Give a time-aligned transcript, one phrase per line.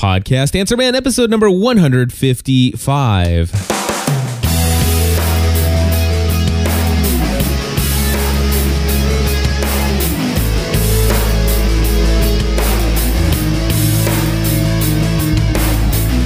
[0.00, 3.50] Podcast Answer Man, episode number 155.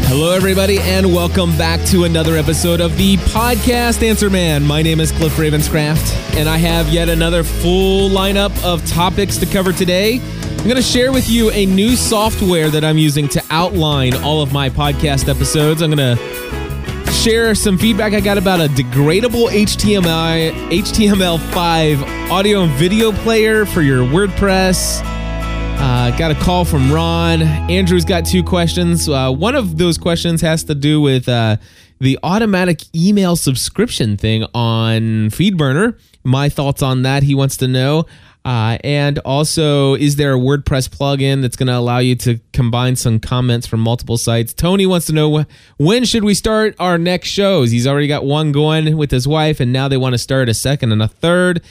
[0.07, 4.65] Hello, everybody, and welcome back to another episode of the podcast Answer Man.
[4.65, 9.47] My name is Cliff Ravenscraft, and I have yet another full lineup of topics to
[9.47, 10.21] cover today.
[10.65, 14.41] I'm going to share with you a new software that I'm using to outline all
[14.41, 15.83] of my podcast episodes.
[15.83, 22.73] I'm going to share some feedback I got about a degradable HTML HTML5 audio and
[22.73, 25.03] video player for your WordPress.
[25.05, 27.43] Uh, got a call from Ron.
[27.43, 29.07] Andrew's got two questions.
[29.07, 31.59] Uh, one of those questions has to do with uh,
[32.01, 35.99] the automatic email subscription thing on FeedBurner.
[36.25, 38.07] My thoughts on that, he wants to know.
[38.45, 42.95] Uh, and also, is there a WordPress plugin that's going to allow you to combine
[42.95, 44.53] some comments from multiple sites?
[44.53, 45.47] Tony wants to know
[45.79, 47.71] when should we start our next shows?
[47.71, 50.55] He's already got one going with his wife, and now they want to start a
[50.55, 51.63] second and a third.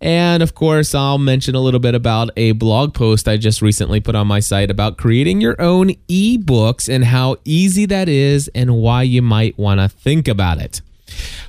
[0.00, 4.00] And of course, I'll mention a little bit about a blog post I just recently
[4.00, 8.76] put on my site about creating your own ebooks and how easy that is and
[8.76, 10.80] why you might want to think about it.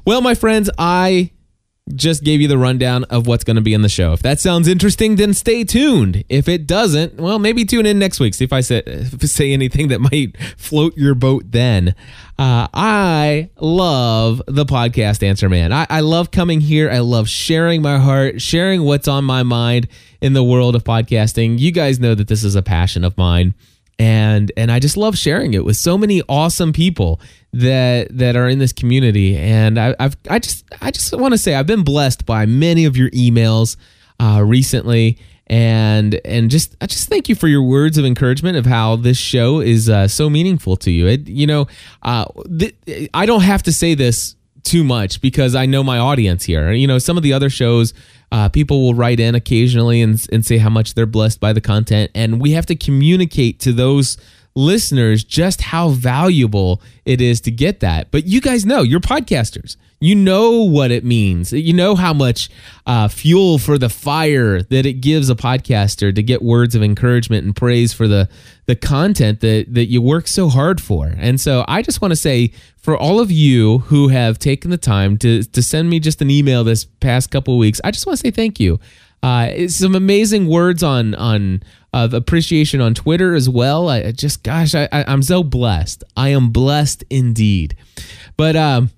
[0.06, 1.32] Well, my friends, I
[1.96, 4.14] just gave you the rundown of what's going to be in the show.
[4.14, 6.24] If that sounds interesting, then stay tuned.
[6.30, 8.34] If it doesn't, well, maybe tune in next week.
[8.34, 11.94] See if I say, if I say anything that might float your boat then.
[12.40, 15.74] Uh, I love the podcast Answer Man.
[15.74, 16.90] I, I love coming here.
[16.90, 19.88] I love sharing my heart, sharing what's on my mind
[20.22, 21.60] in the world of podcasting.
[21.60, 23.54] You guys know that this is a passion of mine
[24.00, 27.22] and and I just love sharing it with so many awesome people
[27.54, 29.38] that that are in this community.
[29.38, 32.86] And I, have I just I just want to say I've been blessed by many
[32.86, 33.78] of your emails
[34.20, 38.66] uh, recently, and and just I just thank you for your words of encouragement of
[38.66, 41.08] how this show is uh, so meaningful to you.
[41.08, 41.68] It, you know,
[42.02, 42.26] uh,
[42.58, 46.72] th- I don't have to say this too much because I know my audience here.
[46.72, 47.94] You know, some of the other shows,
[48.32, 51.62] uh, people will write in occasionally and, and say how much they're blessed by the
[51.62, 52.12] content.
[52.16, 54.18] And we have to communicate to those
[54.56, 58.12] listeners just how valuable it is to get that.
[58.12, 59.78] But you guys know, you're podcasters.
[60.00, 61.54] You know what it means.
[61.54, 62.50] You know how much
[62.86, 67.46] uh, fuel for the fire that it gives a podcaster to get words of encouragement
[67.46, 68.28] and praise for the
[68.66, 71.14] the content that that you work so hard for.
[71.18, 74.78] And so I just want to say for all of you who have taken the
[74.78, 78.20] time to to send me just an email this past couple weeks, I just want
[78.20, 78.82] to say thank you.
[79.24, 83.88] Uh, some amazing words on on of appreciation on Twitter as well.
[83.88, 86.04] I just, gosh, I, I, am so blessed.
[86.18, 87.76] I am blessed indeed.
[88.36, 88.90] But um,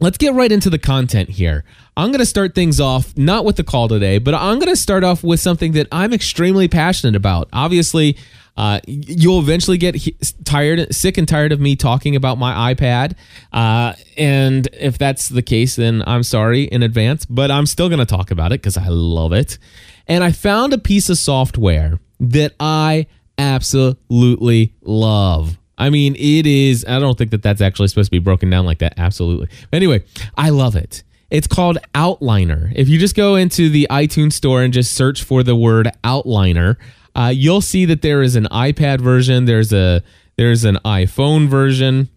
[0.00, 1.64] let's get right into the content here.
[1.96, 4.80] I'm going to start things off not with the call today, but I'm going to
[4.80, 7.48] start off with something that I'm extremely passionate about.
[7.52, 8.16] Obviously,
[8.56, 9.96] uh, you'll eventually get
[10.44, 13.14] tired, sick and tired of me talking about my iPad.
[13.52, 18.00] Uh, and if that's the case, then I'm sorry in advance, but I'm still going
[18.00, 19.58] to talk about it because I love it.
[20.06, 23.06] And I found a piece of software that I
[23.38, 25.58] absolutely love.
[25.76, 28.66] I mean, it is, I don't think that that's actually supposed to be broken down
[28.66, 28.94] like that.
[28.96, 29.48] Absolutely.
[29.72, 30.04] Anyway,
[30.36, 31.04] I love it.
[31.30, 32.72] It's called Outliner.
[32.74, 36.76] If you just go into the iTunes store and just search for the word Outliner,
[37.14, 40.02] uh, you'll see that there is an iPad version, there's a
[40.36, 42.08] there's an iPhone version.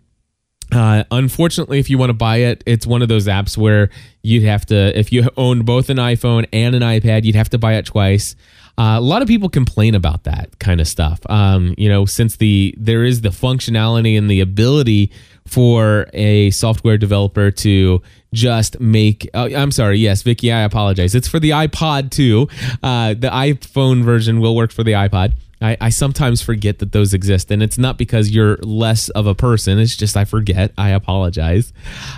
[0.72, 3.90] Uh, unfortunately, if you want to buy it, it's one of those apps where
[4.22, 7.58] you'd have to, if you own both an iPhone and an iPad, you'd have to
[7.58, 8.36] buy it twice.
[8.78, 11.20] Uh, a lot of people complain about that kind of stuff.
[11.30, 15.12] Um, you know, since the there is the functionality and the ability
[15.48, 18.02] for a software developer to
[18.34, 19.30] just make.
[19.34, 21.16] Uh, I'm sorry, yes, Vicky, I apologize.
[21.16, 22.48] It's for the iPod too.
[22.82, 25.34] Uh, the iPhone version will work for the iPod.
[25.62, 29.36] I, I, sometimes forget that those exist, and it's not because you're less of a
[29.36, 29.78] person.
[29.78, 30.72] It's just I forget.
[30.76, 31.72] I apologize.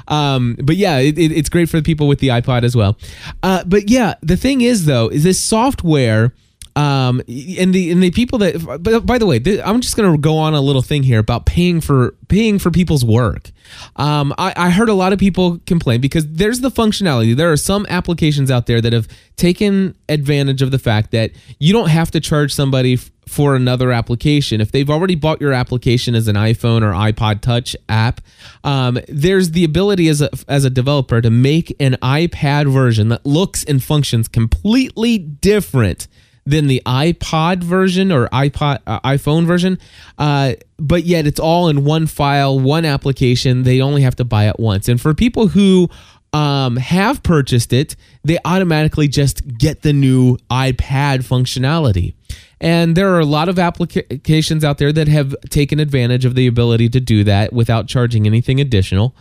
[0.08, 2.97] Um, but yeah, it, it, it's great for the people with the iPod as well.
[3.41, 6.34] Uh, but yeah, the thing is though, is this software
[6.75, 10.17] um, and the and the people that but by the way i'm just going to
[10.17, 13.52] go on a little thing here about paying for paying for people's work.
[13.96, 17.35] Um, I, I heard a lot of people complain because there's the functionality.
[17.35, 21.73] There are some applications out there that have taken advantage of the fact that you
[21.73, 24.61] don't have to charge somebody f- for another application.
[24.61, 28.19] If they've already bought your application as an iphone or ipod touch app
[28.64, 33.26] um, there's the ability as a as a developer to make an ipad version that
[33.26, 36.08] looks and functions completely different
[36.45, 39.79] than the iPod version or iPod uh, iPhone version,
[40.17, 43.63] uh, but yet it's all in one file, one application.
[43.63, 44.90] They only have to buy it once.
[44.90, 45.90] And for people who
[46.34, 52.16] um, have purchased it, they automatically just get the new iPad functionality.
[52.59, 56.47] And there are a lot of applications out there that have taken advantage of the
[56.47, 59.16] ability to do that without charging anything additional.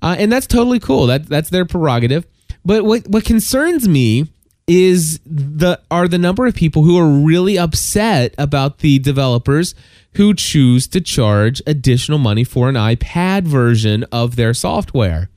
[0.00, 1.06] Uh, and that's totally cool.
[1.06, 2.26] That that's their prerogative.
[2.64, 4.28] But what what concerns me
[4.66, 9.74] is the are the number of people who are really upset about the developers
[10.14, 15.28] who choose to charge additional money for an iPad version of their software.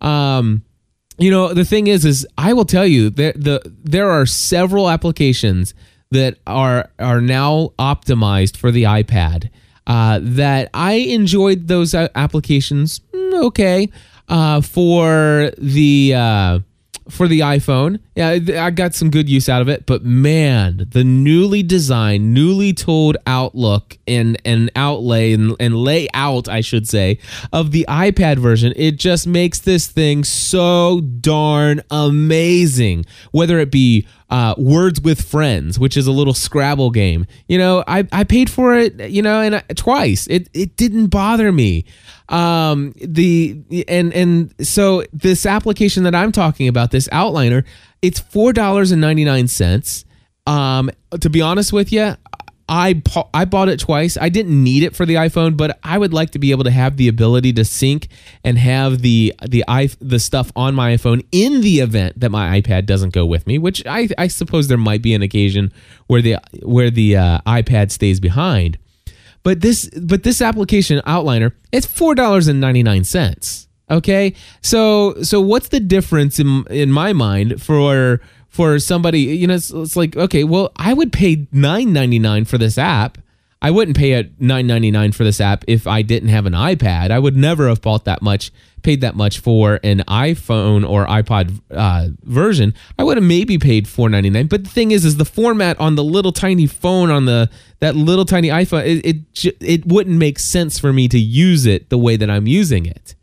[0.00, 0.62] Um,
[1.18, 4.90] you know, the thing is, is I will tell you that the there are several
[4.90, 5.72] applications
[6.10, 9.50] that are are now optimized for the iPad.
[9.86, 13.00] Uh, that I enjoyed those applications.
[13.14, 13.88] Mm, okay,
[14.28, 16.58] uh, for the uh,
[17.08, 18.00] for the iPhone.
[18.14, 22.72] Yeah, I got some good use out of it, but man, the newly designed, newly
[22.72, 27.18] tooled outlook and and outlay and, and layout, I should say,
[27.52, 33.06] of the iPad version, it just makes this thing so darn amazing.
[33.32, 37.26] Whether it be uh, Words with Friends, which is a little Scrabble game.
[37.48, 40.26] You know, I, I paid for it, you know, and I, twice.
[40.26, 41.84] It it didn't bother me.
[42.28, 47.64] Um, the and and so this application that I'm talking about, this outliner,
[48.02, 50.04] it's four dollars and ninety nine cents.
[50.46, 50.90] Um,
[51.20, 52.14] to be honest with you,
[52.68, 53.00] I
[53.32, 54.16] I bought it twice.
[54.20, 56.70] I didn't need it for the iPhone, but I would like to be able to
[56.70, 58.08] have the ability to sync
[58.42, 62.60] and have the the i the stuff on my iPhone in the event that my
[62.60, 63.58] iPad doesn't go with me.
[63.58, 65.72] Which I I suppose there might be an occasion
[66.08, 68.78] where the where the uh, iPad stays behind.
[69.46, 73.68] But this but this application outliner it's four dollars and ninety nine cents.
[73.88, 79.54] Okay, so so what's the difference in in my mind for for somebody, you know,
[79.54, 83.18] it's, it's like, okay, well, I would pay nine ninety nine for this app.
[83.62, 86.52] I wouldn't pay at nine ninety nine for this app if I didn't have an
[86.52, 87.10] iPad.
[87.10, 91.60] I would never have bought that much, paid that much for an iPhone or iPod
[91.70, 92.74] uh, version.
[92.98, 94.46] I would have maybe paid four ninety nine.
[94.46, 97.48] But the thing is, is the format on the little tiny phone on the
[97.80, 101.88] that little tiny iPhone, it, it it wouldn't make sense for me to use it
[101.88, 103.14] the way that I'm using it.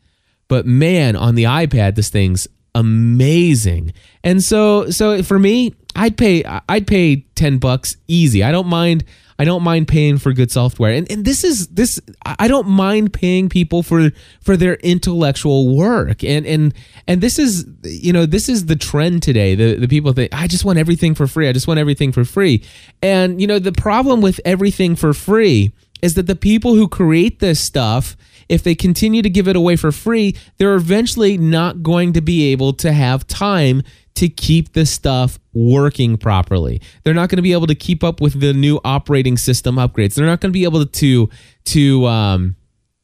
[0.48, 3.94] But man, on the iPad, this thing's amazing.
[4.24, 8.44] And so so for me, I'd pay I'd pay 10 bucks easy.
[8.44, 9.04] I don't mind
[9.40, 10.94] I don't mind paying for good software.
[10.94, 16.24] And and this is this I don't mind paying people for for their intellectual work.
[16.24, 16.74] And and
[17.08, 19.56] and this is you know, this is the trend today.
[19.56, 21.48] The the people think I just want everything for free.
[21.48, 22.64] I just want everything for free.
[23.02, 27.40] And you know, the problem with everything for free is that the people who create
[27.40, 28.18] this stuff
[28.50, 32.52] if they continue to give it away for free, they're eventually not going to be
[32.52, 33.84] able to have time
[34.15, 36.81] to keep the stuff working properly.
[37.04, 40.15] They're not going to be able to keep up with the new operating system upgrades.
[40.15, 41.30] They're not going to be able to
[41.65, 42.56] to um,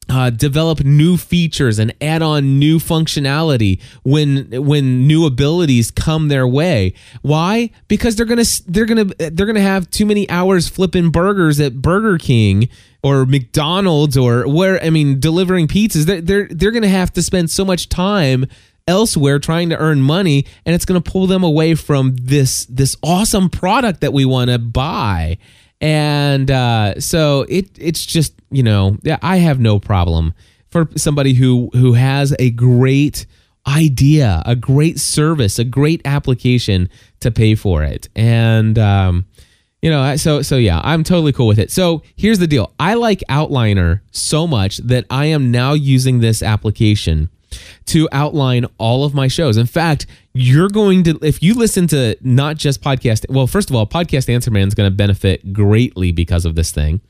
[0.09, 6.47] uh, develop new features and add on new functionality when when new abilities come their
[6.47, 6.93] way.
[7.21, 7.69] Why?
[7.87, 12.17] Because they're gonna they're gonna they're gonna have too many hours flipping burgers at Burger
[12.17, 12.69] King
[13.03, 16.05] or McDonald's or where I mean delivering pizzas.
[16.05, 18.47] They're they're, they're gonna have to spend so much time
[18.89, 22.97] elsewhere trying to earn money and it's going to pull them away from this this
[23.03, 25.37] awesome product that we want to buy.
[25.79, 30.33] And uh, so it it's just you know I have no problem
[30.69, 33.25] for somebody who who has a great
[33.67, 36.89] idea, a great service, a great application
[37.19, 39.25] to pay for it, and um,
[39.81, 41.71] you know so so yeah, I'm totally cool with it.
[41.71, 46.41] So here's the deal: I like Outliner so much that I am now using this
[46.41, 47.29] application
[47.87, 49.57] to outline all of my shows.
[49.57, 53.75] In fact, you're going to, if you listen to not just podcast, well, first of
[53.75, 57.01] all, Podcast Answer Man is going to benefit greatly because of this thing.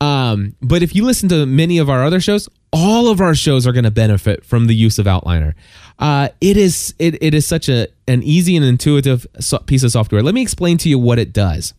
[0.00, 3.66] Um, but if you listen to many of our other shows, all of our shows
[3.66, 5.54] are going to benefit from the use of Outliner.
[5.98, 9.26] Uh, it is it, it is such a an easy and intuitive
[9.66, 10.22] piece of software.
[10.22, 11.74] Let me explain to you what it does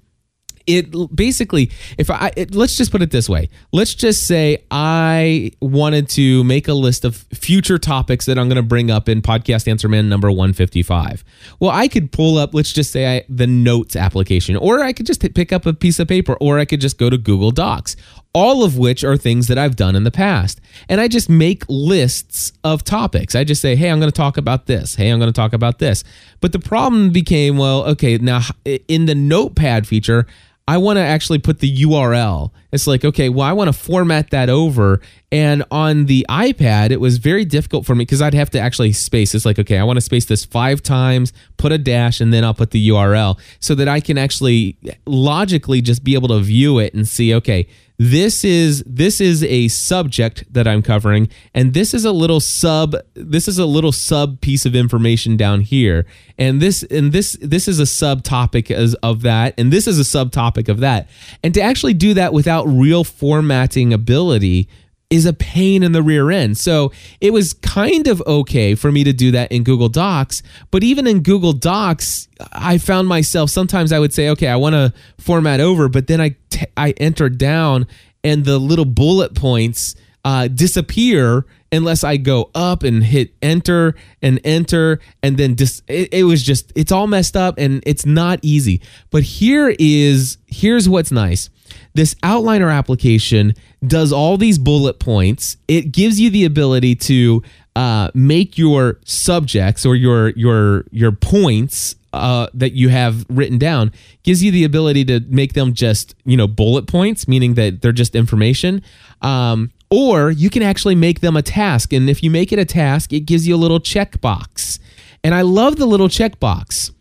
[0.68, 3.50] it basically if i it, let's just put it this way.
[3.72, 8.56] Let's just say i wanted to make a list of future topics that i'm going
[8.58, 11.24] to bring up in podcast answer man number 155
[11.60, 15.06] well i could pull up let's just say I, the notes application or i could
[15.06, 17.96] just pick up a piece of paper or i could just go to google docs
[18.34, 20.62] all of which are things that I've done in the past.
[20.88, 23.36] And I just make lists of topics.
[23.36, 24.96] I just say, hey, I'm going to talk about this.
[24.96, 26.04] Hey, I'm going to talk about this.
[26.40, 30.28] But the problem became, well, okay, now in the notepad feature,
[30.68, 32.52] I want to actually put the URL.
[32.72, 35.02] It's like, okay, well, I want to format that over.
[35.30, 38.94] And on the iPad, it was very difficult for me because I'd have to actually
[38.94, 39.36] space.
[39.36, 42.46] It's like, okay, I want to space this five times, put a dash, and then
[42.46, 46.40] I'll put the URL so that I can actually eh, logically just be able to
[46.40, 47.68] view it and see, okay,
[48.04, 52.96] this is this is a subject that I'm covering and this is a little sub
[53.14, 56.08] this is a little sub piece of information down here.
[56.36, 60.02] And this and this this is a subtopic as of that and this is a
[60.02, 61.10] subtopic of that.
[61.44, 64.68] And to actually do that without real formatting ability
[65.12, 66.58] is a pain in the rear end.
[66.58, 70.42] So it was kind of okay for me to do that in Google Docs.
[70.72, 74.74] But even in Google Docs, I found myself sometimes I would say, okay, I want
[74.74, 77.86] to format over, but then I, t- I enter down
[78.24, 84.40] and the little bullet points uh, disappear unless I go up and hit enter and
[84.44, 88.40] enter and then dis- it, it was just it's all messed up and it's not
[88.42, 88.82] easy.
[89.10, 91.50] But here is here's what's nice.
[91.94, 93.54] This outliner application
[93.86, 95.58] does all these bullet points.
[95.68, 97.44] It gives you the ability to
[97.76, 103.92] uh, make your subjects or your your your points uh, that you have written down
[104.24, 107.92] gives you the ability to make them just you know bullet points, meaning that they're
[107.92, 108.82] just information.
[109.22, 112.66] Um, or you can actually make them a task, and if you make it a
[112.66, 114.80] task, it gives you a little checkbox.
[115.24, 116.92] And I love the little checkbox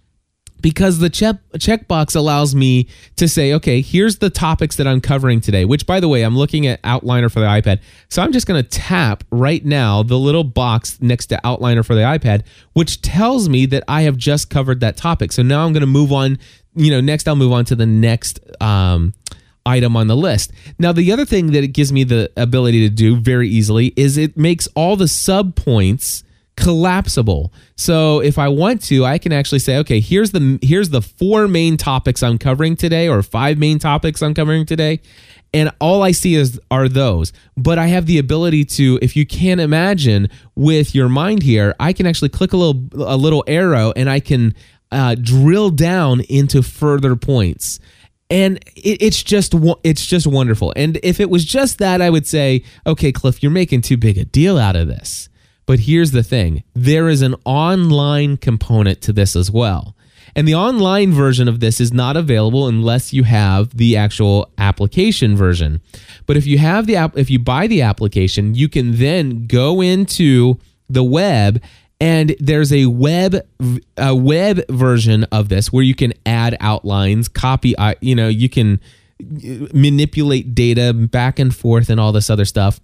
[0.60, 5.40] because the check checkbox allows me to say, okay, here's the topics that I'm covering
[5.40, 5.64] today.
[5.64, 8.62] Which, by the way, I'm looking at Outliner for the iPad, so I'm just going
[8.62, 13.48] to tap right now the little box next to Outliner for the iPad, which tells
[13.48, 15.32] me that I have just covered that topic.
[15.32, 16.38] So now I'm going to move on.
[16.74, 18.40] You know, next I'll move on to the next.
[18.60, 19.14] Um,
[19.66, 20.52] item on the list.
[20.78, 24.16] Now, the other thing that it gives me the ability to do very easily is
[24.16, 26.24] it makes all the sub points
[26.60, 27.52] collapsible.
[27.76, 31.48] So if I want to, I can actually say, okay, here's the here's the four
[31.48, 35.00] main topics I'm covering today or five main topics I'm covering today.
[35.52, 37.32] And all I see is are those.
[37.56, 41.92] But I have the ability to, if you can't imagine with your mind here, I
[41.92, 44.54] can actually click a little a little arrow and I can
[44.92, 47.80] uh, drill down into further points
[48.30, 50.72] and it, it's just it's just wonderful.
[50.76, 54.18] And if it was just that, I would say, okay, Cliff, you're making too big
[54.18, 55.29] a deal out of this.
[55.70, 59.94] But here's the thing there is an online component to this as well.
[60.34, 65.36] And the online version of this is not available unless you have the actual application
[65.36, 65.80] version.
[66.26, 69.80] But if you have the app, if you buy the application, you can then go
[69.80, 70.58] into
[70.88, 71.62] the web
[72.00, 73.36] and there's a web
[73.96, 78.48] a web version of this where you can add outlines, copy, uh, you know, you
[78.48, 78.80] can
[79.22, 82.80] uh, manipulate data back and forth and all this other stuff.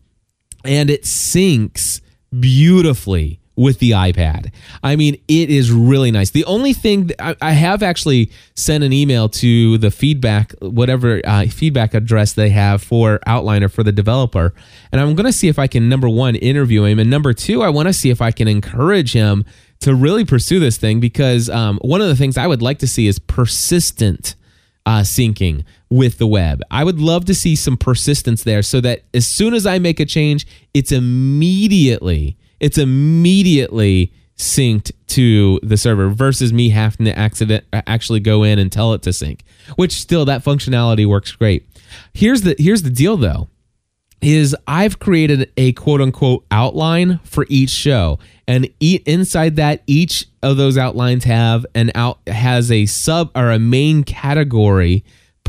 [0.64, 2.00] And it syncs
[2.38, 4.52] beautifully with the iPad.
[4.82, 6.30] I mean, it is really nice.
[6.30, 11.46] The only thing I, I, have actually sent an email to the feedback, whatever uh,
[11.46, 14.52] feedback address they have for Outliner for the developer,
[14.92, 17.62] and I'm going to see if I can number one interview him, and number two,
[17.62, 19.44] I want to see if I can encourage him
[19.80, 22.86] to really pursue this thing because um, one of the things I would like to
[22.86, 24.34] see is persistent.
[24.86, 26.60] Uh, syncing with the web.
[26.70, 29.98] I would love to see some persistence there so that as soon as I make
[29.98, 37.64] a change, it's immediately it's immediately synced to the server versus me having to accident
[37.72, 39.42] actually go in and tell it to sync
[39.76, 41.66] which still that functionality works great
[42.12, 43.48] here's the here's the deal though
[44.22, 48.18] is I've created a quote unquote outline for each show
[48.48, 53.58] and inside that each of those outlines have an out has a sub or a
[53.58, 55.04] main category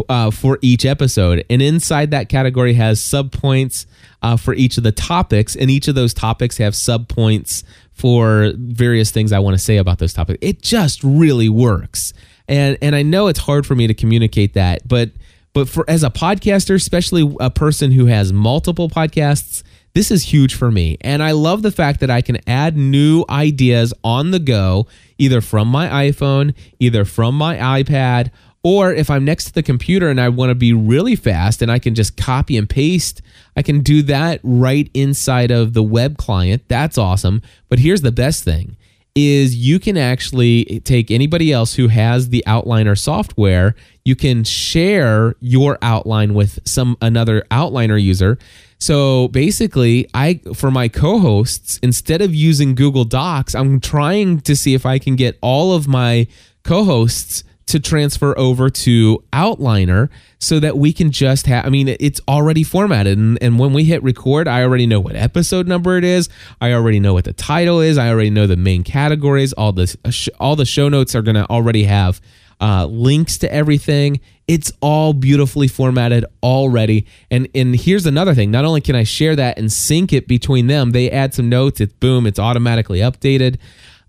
[0.10, 1.44] uh, for each episode.
[1.50, 3.86] And inside that category has subpoints
[4.22, 9.12] uh, for each of the topics, and each of those topics have subpoints for various
[9.12, 10.40] things I want to say about those topics.
[10.42, 12.14] It just really works.
[12.48, 15.12] And and I know it's hard for me to communicate that, but
[15.54, 19.64] but for as a podcaster, especially a person who has multiple podcasts,
[19.94, 20.98] this is huge for me.
[21.02, 24.86] And I love the fact that I can add new ideas on the go,
[25.18, 28.30] either from my iPhone, either from my iPad,
[28.64, 31.72] or if I'm next to the computer and I want to be really fast and
[31.72, 33.22] I can just copy and paste,
[33.56, 36.64] I can do that right inside of the web client.
[36.68, 37.42] That's awesome.
[37.70, 38.76] But here's the best thing
[39.18, 45.36] is you can actually take anybody else who has the outliner software, you can share
[45.40, 48.38] your outline with some another outliner user.
[48.80, 54.76] So basically, I for my co-hosts, instead of using Google Docs, I'm trying to see
[54.76, 56.28] if I can get all of my
[56.64, 60.10] co-hosts to transfer over to Outliner
[60.40, 63.18] so that we can just have, I mean, it's already formatted.
[63.18, 66.30] And, and when we hit record, I already know what episode number it is.
[66.62, 67.98] I already know what the title is.
[67.98, 69.54] I already know the main categories.
[69.54, 69.96] All the,
[70.40, 72.22] all the show notes are going to already have
[72.60, 74.20] uh, links to everything.
[74.48, 77.06] It's all beautifully formatted already.
[77.30, 78.50] And and here's another thing.
[78.50, 81.82] Not only can I share that and sync it between them, they add some notes.
[81.82, 82.26] It's boom.
[82.26, 83.58] It's automatically updated.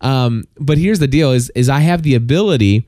[0.01, 2.87] Um, but here's the deal: is is I have the ability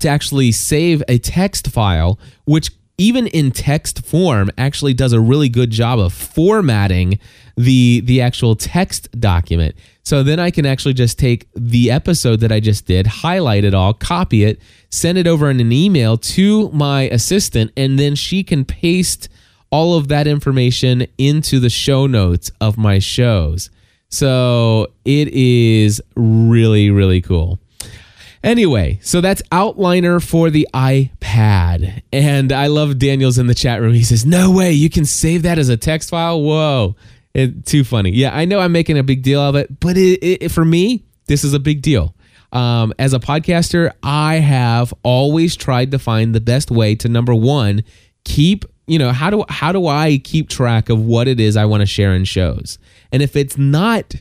[0.00, 5.48] to actually save a text file, which even in text form, actually does a really
[5.48, 7.18] good job of formatting
[7.56, 9.74] the the actual text document.
[10.04, 13.74] So then I can actually just take the episode that I just did, highlight it
[13.74, 18.42] all, copy it, send it over in an email to my assistant, and then she
[18.44, 19.28] can paste
[19.70, 23.70] all of that information into the show notes of my shows.
[24.10, 27.58] So it is really, really cool.
[28.42, 32.02] Anyway, so that's Outliner for the iPad.
[32.12, 33.94] And I love Daniel's in the chat room.
[33.94, 36.40] He says, No way, you can save that as a text file?
[36.40, 36.96] Whoa.
[37.34, 38.10] It, too funny.
[38.10, 41.04] Yeah, I know I'm making a big deal of it, but it, it, for me,
[41.26, 42.14] this is a big deal.
[42.52, 47.34] Um, as a podcaster, I have always tried to find the best way to number
[47.34, 47.84] one,
[48.24, 51.64] keep you know how do how do I keep track of what it is I
[51.64, 52.78] want to share in shows,
[53.10, 54.16] and if it's not,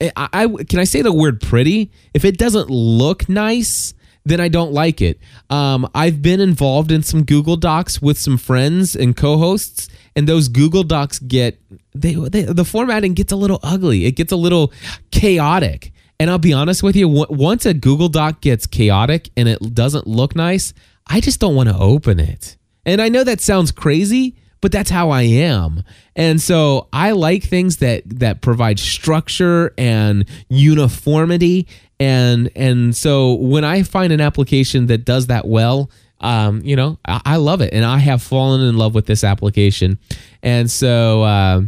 [0.00, 1.90] I, I can I say the word pretty?
[2.12, 5.18] If it doesn't look nice, then I don't like it.
[5.50, 10.48] Um, I've been involved in some Google Docs with some friends and co-hosts, and those
[10.48, 11.60] Google Docs get
[11.94, 14.06] they, they the formatting gets a little ugly.
[14.06, 14.72] It gets a little
[15.10, 15.92] chaotic.
[16.20, 20.06] And I'll be honest with you, once a Google Doc gets chaotic and it doesn't
[20.06, 20.72] look nice,
[21.08, 22.56] I just don't want to open it.
[22.86, 25.84] And I know that sounds crazy, but that's how I am.
[26.16, 31.68] And so I like things that that provide structure and uniformity.
[32.00, 35.90] And and so when I find an application that does that well,
[36.20, 39.22] um, you know, I, I, love it, and I have fallen in love with this
[39.22, 39.98] application,
[40.42, 41.60] and so uh,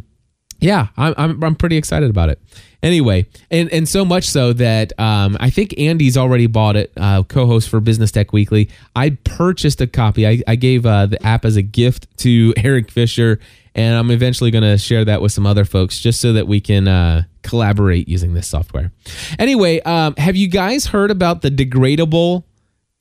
[0.61, 2.41] yeah, I'm, I'm I'm pretty excited about it.
[2.83, 6.93] Anyway, and and so much so that um, I think Andy's already bought it.
[6.97, 8.69] Uh, co-host for Business Tech Weekly.
[8.95, 10.27] I purchased a copy.
[10.27, 13.41] I, I gave uh, the app as a gift to Eric Fisher,
[13.75, 16.61] and I'm eventually going to share that with some other folks, just so that we
[16.61, 18.93] can uh, collaborate using this software.
[19.39, 22.45] Anyway, um, have you guys heard about the degradable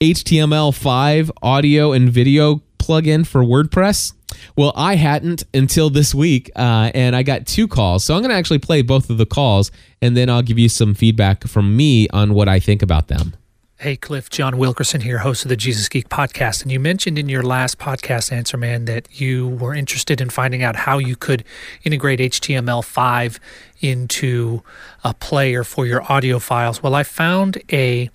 [0.00, 4.12] HTML5 audio and video plugin for WordPress?
[4.56, 8.04] Well, I hadn't until this week, uh, and I got two calls.
[8.04, 10.68] So I'm going to actually play both of the calls, and then I'll give you
[10.68, 13.34] some feedback from me on what I think about them.
[13.78, 16.62] Hey, Cliff, John Wilkerson here, host of the Jesus Geek podcast.
[16.62, 20.62] And you mentioned in your last podcast, Answer Man, that you were interested in finding
[20.62, 21.44] out how you could
[21.84, 23.38] integrate HTML5
[23.82, 24.62] into
[25.04, 26.82] a player for your audio files.
[26.82, 28.08] Well, I found a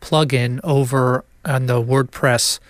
[0.00, 2.60] plugin over on the WordPress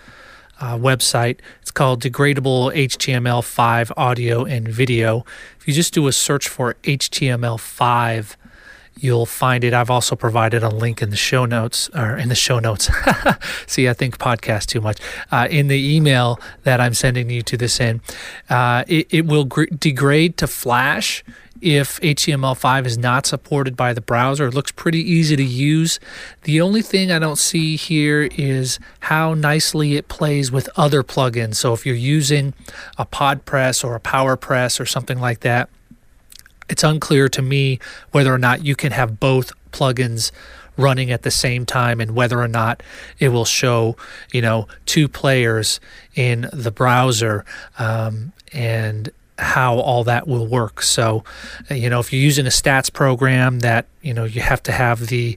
[0.61, 1.38] uh, website.
[1.62, 5.25] It's called Degradable HTML5 Audio and Video.
[5.59, 8.37] If you just do a search for HTML5,
[8.99, 9.73] you'll find it.
[9.73, 12.90] I've also provided a link in the show notes, or in the show notes.
[13.66, 14.99] See, I think podcast too much.
[15.33, 18.01] Uh, in the email that I'm sending you to this in,
[18.49, 21.25] uh, it, it will gr- degrade to Flash
[21.61, 24.46] if HTML5 is not supported by the browser.
[24.46, 26.01] It looks pretty easy to use.
[26.42, 31.57] The only thing I don't see here is how nicely it plays with other plugins.
[31.57, 32.55] So if you're using
[32.99, 35.68] a PodPress or a PowerPress or something like that,
[36.68, 37.81] it's unclear to me
[38.12, 40.31] whether or not you can have both plugins
[40.77, 42.83] running at the same time and whether or not
[43.18, 43.96] it will show
[44.33, 45.79] you know two players
[46.14, 47.44] in the browser
[47.79, 51.24] um, and how all that will work so
[51.70, 55.07] you know if you're using a stats program that you know you have to have
[55.07, 55.37] the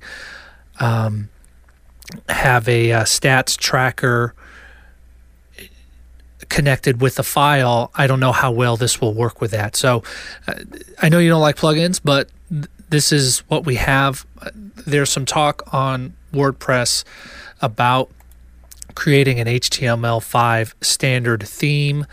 [0.79, 1.29] um,
[2.29, 4.33] have a, uh, stats tracker
[6.49, 9.75] connected with the file, I don't know how well this will work with that.
[9.75, 10.03] So
[10.47, 10.53] uh,
[11.01, 14.25] I know you don't like plugins, but th- this is what we have.
[14.85, 17.03] There's some talk on WordPress
[17.61, 18.11] about
[18.95, 22.05] creating an HTML5 standard theme.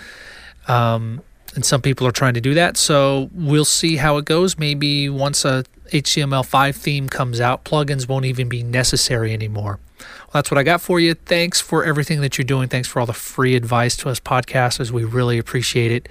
[0.68, 1.22] Um,
[1.54, 2.76] and some people are trying to do that.
[2.76, 4.58] So we'll see how it goes.
[4.58, 9.78] Maybe once a HTML5 theme comes out, plugins won't even be necessary anymore.
[9.98, 11.14] Well, that's what I got for you.
[11.14, 12.68] Thanks for everything that you're doing.
[12.68, 14.90] Thanks for all the free advice to us podcasters.
[14.90, 16.08] We really appreciate it.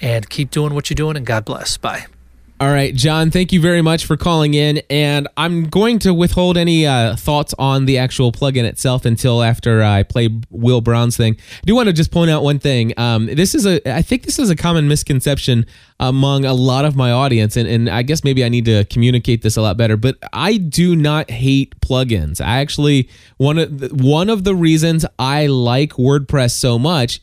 [0.00, 1.76] And keep doing what you're doing, and God bless.
[1.76, 2.06] Bye.
[2.64, 4.80] All right, John, thank you very much for calling in.
[4.88, 9.82] And I'm going to withhold any uh, thoughts on the actual plugin itself until after
[9.82, 11.36] I play Will Brown's thing.
[11.36, 12.94] I do want to just point out one thing.
[12.96, 15.66] Um, this is a, I think this is a common misconception
[16.00, 19.42] among a lot of my audience, and, and I guess maybe I need to communicate
[19.42, 19.98] this a lot better.
[19.98, 22.40] But I do not hate plugins.
[22.40, 27.20] I actually one of the, one of the reasons I like WordPress so much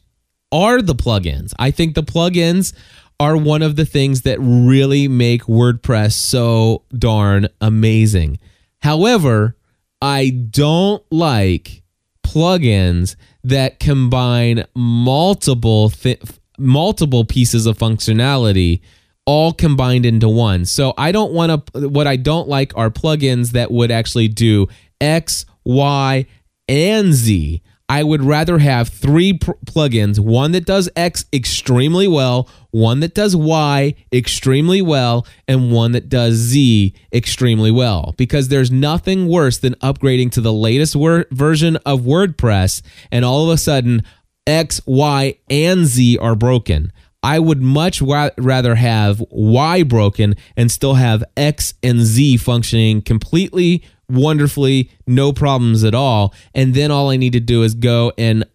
[0.51, 1.53] are the plugins.
[1.57, 2.73] I think the plugins
[3.21, 8.39] are one of the things that really make WordPress so darn amazing.
[8.79, 9.55] However,
[10.01, 11.83] I don't like
[12.25, 16.19] plugins that combine multiple th-
[16.57, 18.81] multiple pieces of functionality
[19.27, 20.65] all combined into one.
[20.65, 24.67] So I don't want to what I don't like are plugins that would actually do
[24.99, 26.25] X, Y,
[26.67, 27.61] and Z.
[27.91, 33.13] I would rather have three pr- plugins one that does X extremely well, one that
[33.13, 38.15] does Y extremely well, and one that does Z extremely well.
[38.15, 43.43] Because there's nothing worse than upgrading to the latest wor- version of WordPress and all
[43.43, 44.03] of a sudden
[44.47, 46.93] X, Y, and Z are broken.
[47.21, 53.83] I would much rather have Y broken and still have X and Z functioning completely
[54.11, 56.33] wonderfully, no problems at all.
[56.53, 58.45] And then all I need to do is go and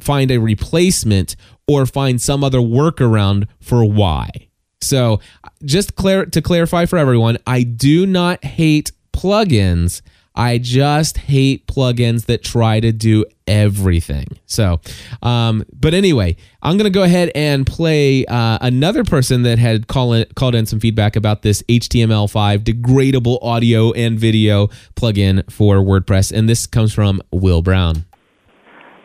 [0.00, 4.30] find a replacement or find some other workaround for why.
[4.80, 5.20] So,
[5.64, 10.00] just clar- to clarify for everyone, I do not hate plugins.
[10.34, 14.26] I just hate plugins that try to do everything.
[14.46, 14.80] So,
[15.22, 19.88] um, but anyway, I'm going to go ahead and play uh, another person that had
[19.88, 25.76] call in, called in some feedback about this HTML5 degradable audio and video plugin for
[25.76, 26.32] WordPress.
[26.32, 28.04] And this comes from Will Brown.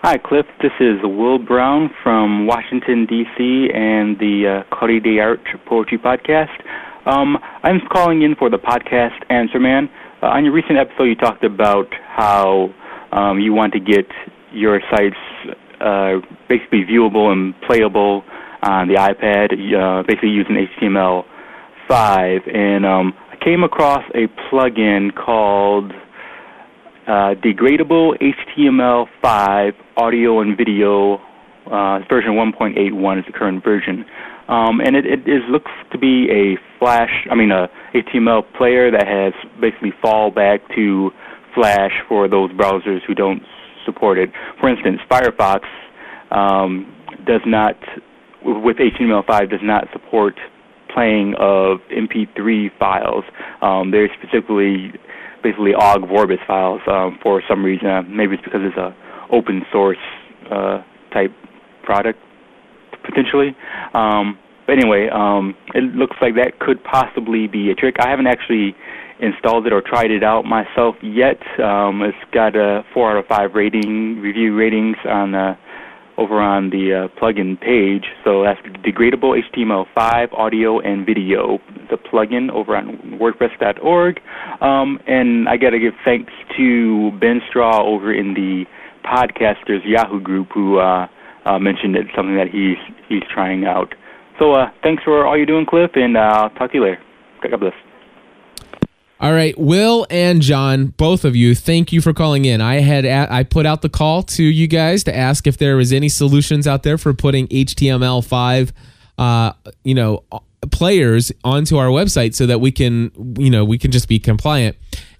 [0.03, 0.45] Hi, Cliff.
[0.61, 6.61] This is Will Brown from Washington, D.C., and the uh, d'Art Poetry Podcast.
[7.07, 9.89] Um, I'm calling in for the podcast Answer Man.
[10.23, 12.73] Uh, on your recent episode, you talked about how
[13.11, 14.05] um, you want to get
[14.53, 15.15] your sites
[15.81, 16.13] uh,
[16.47, 18.23] basically viewable and playable
[18.63, 22.55] on the iPad, uh, basically using HTML5.
[22.55, 25.91] And um, I came across a plugin called
[27.07, 28.17] uh, Degradable
[28.57, 31.21] HTML5 Audio and Video.
[31.65, 34.05] Uh, version 1.81 is the current version.
[34.47, 38.91] Um, and it, it is, looks to be a Flash, I mean, a HTML player
[38.91, 41.11] that has basically fall back to
[41.55, 43.41] Flash for those browsers who don't
[43.85, 44.29] support it.
[44.59, 45.61] For instance, Firefox
[46.31, 46.93] um,
[47.25, 47.75] does not,
[48.43, 50.35] with HTML5, does not support
[50.93, 53.23] playing of MP3 files.
[53.61, 54.93] Um, they're specifically,
[55.43, 57.87] basically, OGG Vorbis files um, for some reason.
[58.15, 58.95] Maybe it's because it's a
[59.31, 59.97] open source
[60.51, 61.31] uh, type
[61.83, 62.19] product
[63.05, 63.55] potentially.
[63.93, 67.95] Um, but anyway, um, it looks like that could possibly be a trick.
[67.99, 68.75] I haven't actually
[69.19, 71.39] installed it or tried it out myself yet.
[71.59, 75.55] Um, it's got a four out of five rating review ratings on uh,
[76.17, 78.05] over on the uh, plugin page.
[78.23, 81.59] So that's degradable HTML5 audio and video.
[81.89, 84.21] The plugin over on WordPress.org.
[84.61, 88.65] Um, and I got to give thanks to Ben Straw over in the
[89.05, 91.07] podcasters Yahoo group who uh,
[91.45, 92.77] uh, mentioned it's something that he's
[93.07, 93.93] he's trying out.
[94.39, 97.01] So uh, thanks for all you're doing, Cliff, and uh, I'll talk to you later.
[97.41, 97.73] God bless.
[99.17, 102.59] All right, Will and John, both of you, thank you for calling in.
[102.59, 105.93] I had I put out the call to you guys to ask if there was
[105.93, 108.73] any solutions out there for putting HTML5,
[109.17, 109.53] uh,
[109.85, 110.23] you know,
[110.69, 114.75] players onto our website so that we can, you know, we can just be compliant.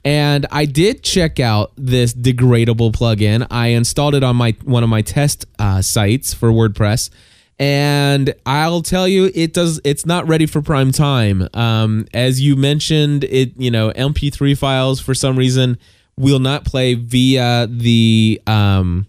[0.05, 3.47] And I did check out this degradable plugin.
[3.49, 7.09] I installed it on my one of my test uh, sites for WordPress,
[7.57, 9.81] and I'll tell you, it does.
[9.83, 11.49] It's not ready for prime time.
[11.55, 15.79] Um, as you mentioned, it you know MP3 files for some reason
[16.17, 19.07] will not play via the um,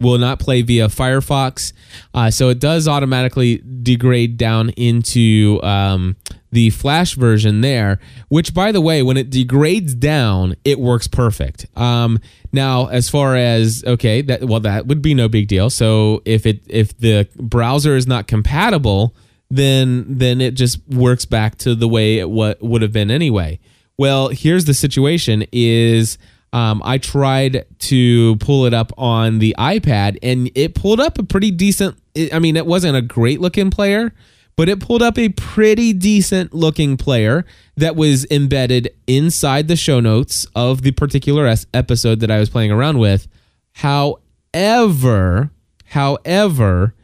[0.00, 1.72] will not play via Firefox.
[2.14, 6.16] Uh, so it does automatically degrade down into um,
[6.50, 11.66] the Flash version there, which, by the way, when it degrades down, it works perfect.
[11.76, 12.20] Um,
[12.52, 15.70] now, as far as okay, that well, that would be no big deal.
[15.70, 19.14] So if it if the browser is not compatible,
[19.50, 23.60] then then it just works back to the way it what would have been anyway.
[23.98, 26.18] Well, here's the situation: is
[26.52, 31.22] um, I tried to pull it up on the iPad and it pulled up a
[31.22, 31.98] pretty decent.
[32.32, 34.12] I mean, it wasn't a great looking player,
[34.58, 37.44] but it pulled up a pretty decent looking player
[37.76, 42.72] that was embedded inside the show notes of the particular episode that I was playing
[42.72, 43.28] around with.
[43.74, 45.52] However,
[45.84, 46.94] however,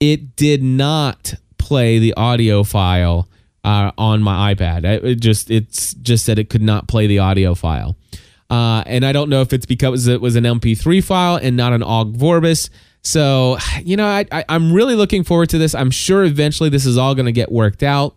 [0.00, 3.28] it did not play the audio file
[3.62, 4.84] uh, on my iPad.
[4.84, 7.96] It just it's just said it could not play the audio file.
[8.50, 11.72] Uh, and I don't know if it's because it was an MP3 file and not
[11.72, 12.70] an OGG Vorbis.
[13.04, 15.74] So, you know, I, I, am really looking forward to this.
[15.74, 18.16] I'm sure eventually this is all going to get worked out.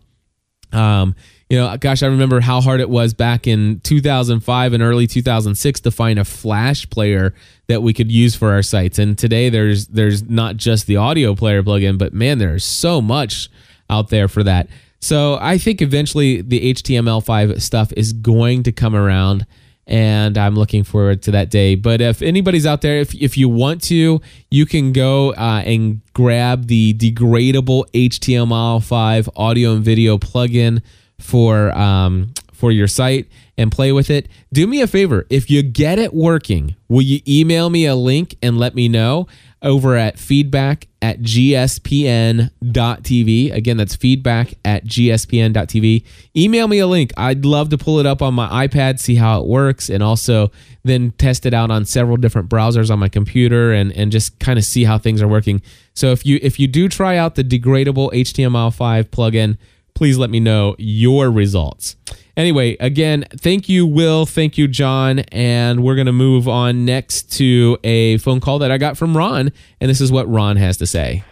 [0.72, 1.14] Um,
[1.50, 5.80] you know, gosh, I remember how hard it was back in 2005 and early 2006
[5.80, 7.34] to find a Flash player
[7.68, 8.98] that we could use for our sites.
[8.98, 13.48] And today there's there's not just the audio player plugin, but man, there's so much
[13.88, 14.68] out there for that.
[15.00, 19.46] So I think eventually the HTML5 stuff is going to come around
[19.88, 21.74] and I'm looking forward to that day.
[21.74, 24.20] But if anybody's out there, if, if you want to,
[24.50, 30.82] you can go uh, and grab the degradable HTML5 audio and video plugin
[31.18, 34.28] for um, for your site and play with it.
[34.52, 35.26] Do me a favor.
[35.30, 39.26] If you get it working, will you email me a link and let me know
[39.62, 42.50] over at feedback at gspn.tv.
[43.52, 46.04] Again, that's feedback at gspn.tv.
[46.36, 47.12] Email me a link.
[47.16, 50.50] I'd love to pull it up on my iPad, see how it works, and also
[50.84, 54.58] then test it out on several different browsers on my computer and, and just kind
[54.58, 55.62] of see how things are working.
[55.94, 59.58] So if you if you do try out the degradable HTML5 plugin,
[59.98, 61.96] please let me know your results.
[62.36, 64.26] Anyway, again, thank you, Will.
[64.26, 65.18] Thank you, John.
[65.32, 69.16] And we're going to move on next to a phone call that I got from
[69.16, 69.50] Ron.
[69.80, 71.24] And this is what Ron has to say.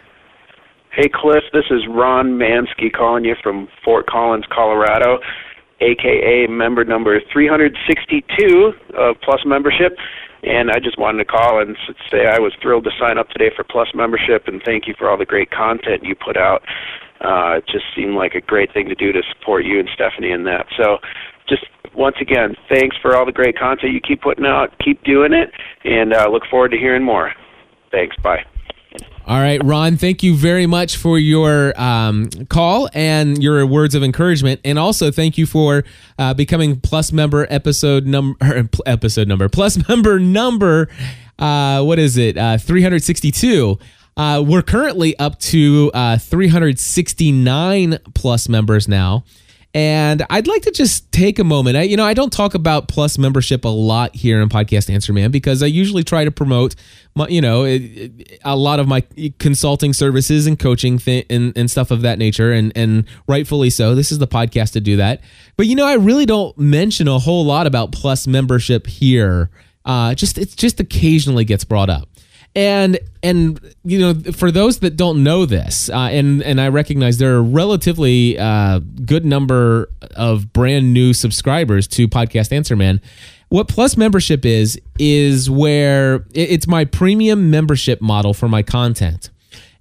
[0.91, 1.45] Hey, Cliff.
[1.53, 5.21] This is Ron Mansky calling you from Fort Collins, Colorado,
[5.81, 9.97] aka member number 362 of uh, Plus membership.
[10.43, 11.77] And I just wanted to call and
[12.11, 15.09] say I was thrilled to sign up today for Plus membership and thank you for
[15.09, 16.63] all the great content you put out
[17.21, 20.31] uh, it just seemed like a great thing to do to support you and Stephanie
[20.31, 20.67] in that.
[20.77, 20.99] So,
[21.49, 24.77] just once again, thanks for all the great content you keep putting out.
[24.85, 25.51] Keep doing it,
[25.85, 27.33] and uh, look forward to hearing more.
[27.91, 28.17] Thanks.
[28.23, 28.45] Bye.
[29.27, 34.05] All right, Ron, thank you very much for your um, call and your words of
[34.05, 34.61] encouragement.
[34.65, 35.83] And also thank you for
[36.17, 40.89] uh, becoming Plus member episode number, episode number, Plus member number,
[41.41, 43.77] uh, what is it, uh, 362.
[44.17, 49.25] Uh, we're currently up to uh, 369 plus members now.
[49.75, 51.77] And I'd like to just take a moment.
[51.77, 55.13] I, you know, I don't talk about Plus membership a lot here in Podcast Answer
[55.13, 56.75] Man because I usually try to promote,
[57.15, 59.05] my, you know, it, it, a lot of my
[59.39, 63.95] consulting services and coaching th- and, and stuff of that nature, and and rightfully so.
[63.95, 65.21] This is the podcast to do that.
[65.59, 69.51] But you know, I really don't mention a whole lot about Plus membership here.
[69.85, 72.09] Uh, just it just occasionally gets brought up
[72.57, 77.19] and and you know for those that don't know this uh, and and i recognize
[77.19, 83.01] there are a relatively uh, good number of brand new subscribers to podcast answer man
[83.49, 89.31] what plus membership is is where it's my premium membership model for my content.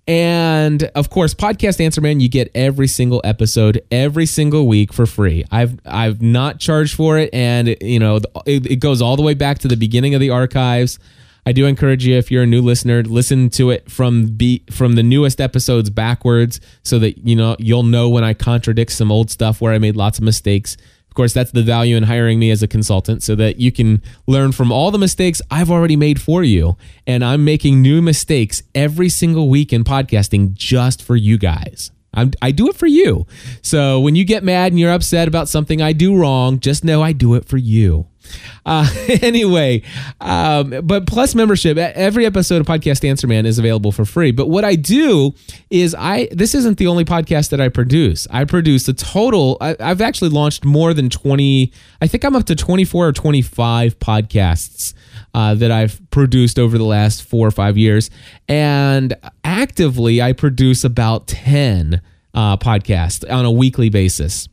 [0.07, 5.07] And of course podcast answer man you get every single episode every single week for
[5.07, 5.45] free.
[5.49, 9.33] I've i've not charged for it and you know it, it goes all the way
[9.33, 10.99] back to the beginning of the archives
[11.47, 14.93] I do encourage you if you're a new listener, listen to it from be from
[14.93, 19.29] the newest episodes backwards so that you know you'll know when I contradict some old
[19.29, 20.75] stuff where I made lots of mistakes.
[21.07, 24.01] Of course, that's the value in hiring me as a consultant so that you can
[24.27, 26.75] learn from all the mistakes I've already made for you.
[27.07, 31.91] And I'm making new mistakes every single week in podcasting just for you guys.
[32.15, 33.25] I'm, i do it for you.
[33.61, 37.01] So when you get mad and you're upset about something I do wrong, just know
[37.01, 38.07] I do it for you.
[38.65, 38.89] Uh,
[39.21, 39.83] anyway,
[40.21, 44.31] um, but plus membership, every episode of Podcast Answer Man is available for free.
[44.31, 45.33] But what I do
[45.69, 48.27] is I this isn't the only podcast that I produce.
[48.31, 49.57] I produce a total.
[49.61, 51.71] I, I've actually launched more than twenty.
[52.01, 54.93] I think I'm up to twenty four or twenty five podcasts.
[55.35, 58.09] Uh, that I've produced over the last four or five years.
[58.47, 61.99] And actively, I produce about 10
[62.33, 64.47] uh, podcasts on a weekly basis.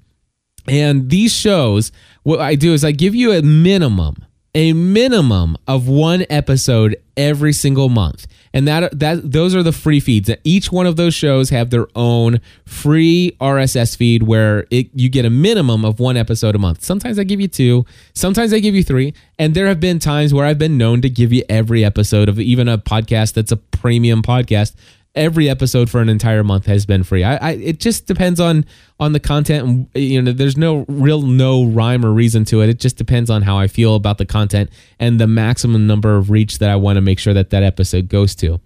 [0.67, 1.93] And these shows,
[2.25, 7.53] what I do is I give you a minimum, a minimum of one episode every
[7.53, 8.27] single month.
[8.55, 10.31] And that that those are the free feeds.
[10.45, 15.25] Each one of those shows have their own free RSS feed where it, you get
[15.25, 16.85] a minimum of one episode a month.
[16.85, 20.35] Sometimes I give you two, sometimes I give you three, and there have been times
[20.35, 23.57] where I've been known to give you every episode of even a podcast that's a
[23.57, 24.75] premium podcast
[25.15, 27.23] every episode for an entire month has been free.
[27.23, 28.65] I, I, it just depends on
[28.99, 32.69] on the content and you know there's no real no rhyme or reason to it.
[32.69, 36.31] It just depends on how I feel about the content and the maximum number of
[36.31, 38.61] reach that I want to make sure that that episode goes to.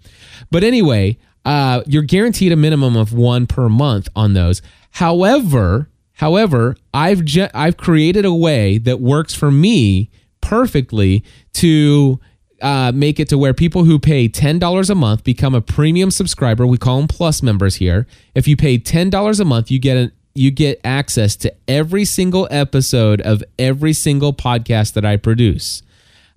[0.51, 4.61] But anyway, uh, you're guaranteed a minimum of one per month on those.
[4.91, 10.09] However, however, I've je- I've created a way that works for me
[10.41, 12.19] perfectly to
[12.61, 16.65] uh, make it to where people who pay $10 a month become a premium subscriber.
[16.65, 18.07] We call them plus members here.
[18.35, 22.47] If you pay $10 a month, you get an you get access to every single
[22.51, 25.81] episode of every single podcast that I produce.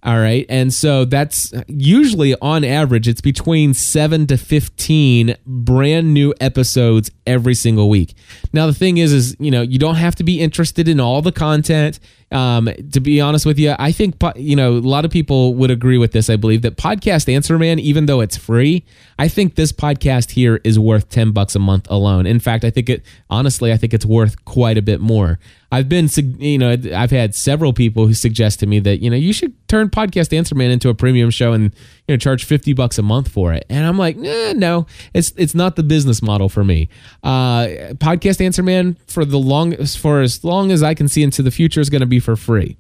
[0.03, 0.47] All right.
[0.49, 7.55] And so that's usually on average, it's between seven to 15 brand new episodes every
[7.55, 8.15] single week.
[8.55, 11.21] Now, the thing is, is, you know, you don't have to be interested in all
[11.21, 12.01] the content.
[12.33, 15.71] Um, to be honest with you, I think, you know, a lot of people would
[15.71, 16.31] agree with this.
[16.31, 18.85] I believe that Podcast Answer Man, even though it's free,
[19.19, 22.27] I think this podcast here is worth 10 bucks a month alone.
[22.27, 25.41] In fact, I think it, honestly, I think it's worth quite a bit more.
[25.73, 29.17] I've been, you know, I've had several people who suggest to me that, you know,
[29.17, 31.65] you should turn Podcast Answer Man into a premium show and,
[32.09, 33.67] you know, charge 50 bucks a month for it.
[33.69, 36.89] And I'm like, nah, no, it's, it's not the business model for me.
[37.23, 41.43] Uh, Podcast Answer Man for the long, for as long as I can see into
[41.43, 42.77] the future is going to be for free.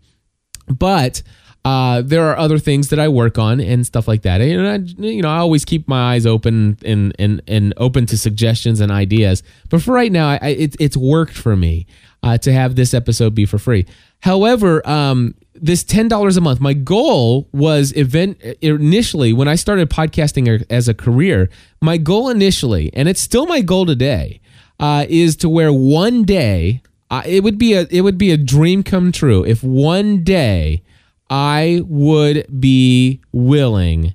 [0.69, 1.23] But,
[1.65, 4.41] uh, there are other things that I work on and stuff like that.
[4.41, 8.17] And I, you know, I always keep my eyes open and and and open to
[8.17, 9.43] suggestions and ideas.
[9.69, 11.87] But for right now, I, it, it's worked for me
[12.23, 13.85] uh, to have this episode be for free.
[14.21, 16.61] However, um, this ten dollars a month.
[16.61, 21.51] My goal was event initially when I started podcasting as a career.
[21.83, 24.41] My goal initially, and it's still my goal today,
[24.79, 28.83] uh, is to where one day it would be a it would be a dream
[28.83, 30.83] come true if one day
[31.29, 34.15] I would be willing,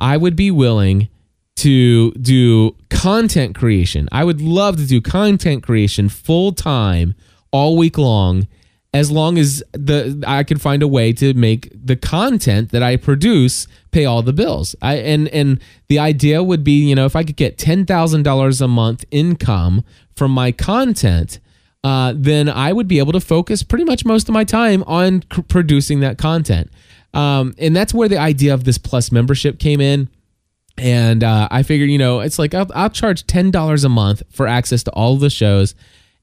[0.00, 1.08] I would be willing
[1.56, 4.08] to do content creation.
[4.10, 7.14] I would love to do content creation full time
[7.52, 8.46] all week long
[8.94, 12.96] as long as the I could find a way to make the content that I
[12.96, 14.76] produce pay all the bills.
[14.82, 18.68] I and and the idea would be, you know, if I could get $10,000 a
[18.68, 21.40] month income from my content,
[21.84, 25.24] uh, then I would be able to focus pretty much most of my time on
[25.34, 26.70] c- producing that content.
[27.14, 30.08] Um, and that's where the idea of this plus membership came in.
[30.78, 34.46] And uh, I figured, you know, it's like I'll, I'll charge $10 a month for
[34.46, 35.74] access to all of the shows.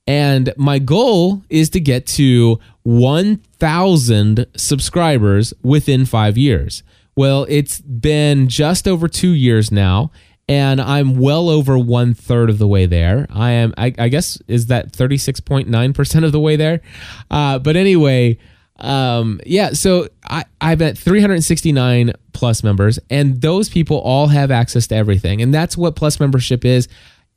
[0.07, 6.81] And my goal is to get to 1,000 subscribers within five years.
[7.15, 10.11] Well, it's been just over two years now
[10.49, 13.27] and I'm well over one third of the way there.
[13.29, 16.81] I am, I, I guess, is that 36.9% of the way there?
[17.29, 18.39] Uh, but anyway,
[18.77, 24.87] um, yeah, so I, I'm at 369 plus members, and those people all have access
[24.87, 25.43] to everything.
[25.43, 26.87] And that's what plus membership is.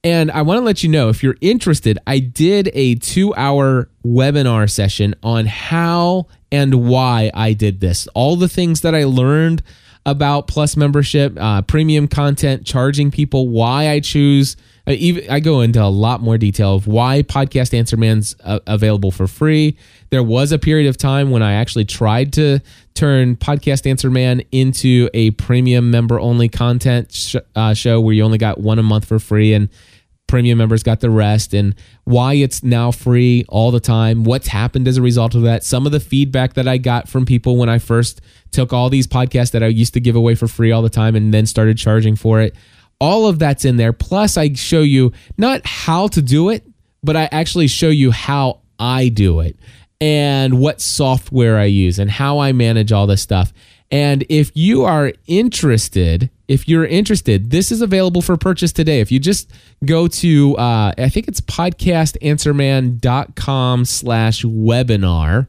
[0.03, 3.91] And I want to let you know if you're interested, I did a two hour
[4.07, 8.09] webinar session on how and why I did this.
[8.15, 9.63] All the things that I learned
[10.05, 14.57] about Plus membership, uh, premium content, charging people, why I choose.
[14.87, 18.35] I, uh, even, I go into a lot more detail of why Podcast Answer Man's
[18.43, 19.77] uh, available for free.
[20.11, 22.61] There was a period of time when I actually tried to
[22.95, 28.25] turn Podcast Answer Man into a premium member only content sh- uh, show where you
[28.25, 29.69] only got one a month for free and
[30.33, 34.89] premium members got the rest and why it's now free all the time, what's happened
[34.89, 37.69] as a result of that, some of the feedback that I got from people when
[37.69, 40.81] I first took all these podcasts that I used to give away for free all
[40.81, 42.57] the time and then started charging for it.
[42.99, 43.93] All of that's in there.
[43.93, 46.67] Plus, I show you not how to do it,
[47.03, 49.59] but I actually show you how I do it
[50.01, 53.53] and what software I use and how I manage all this stuff.
[53.91, 59.01] And if you are interested, if you're interested, this is available for purchase today.
[59.01, 59.51] If you just
[59.87, 65.49] go to, uh, I think it's podcastanswerman.com slash webinar.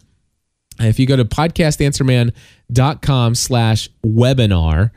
[0.79, 4.91] If you go to podcastanswerman.com slash webinar,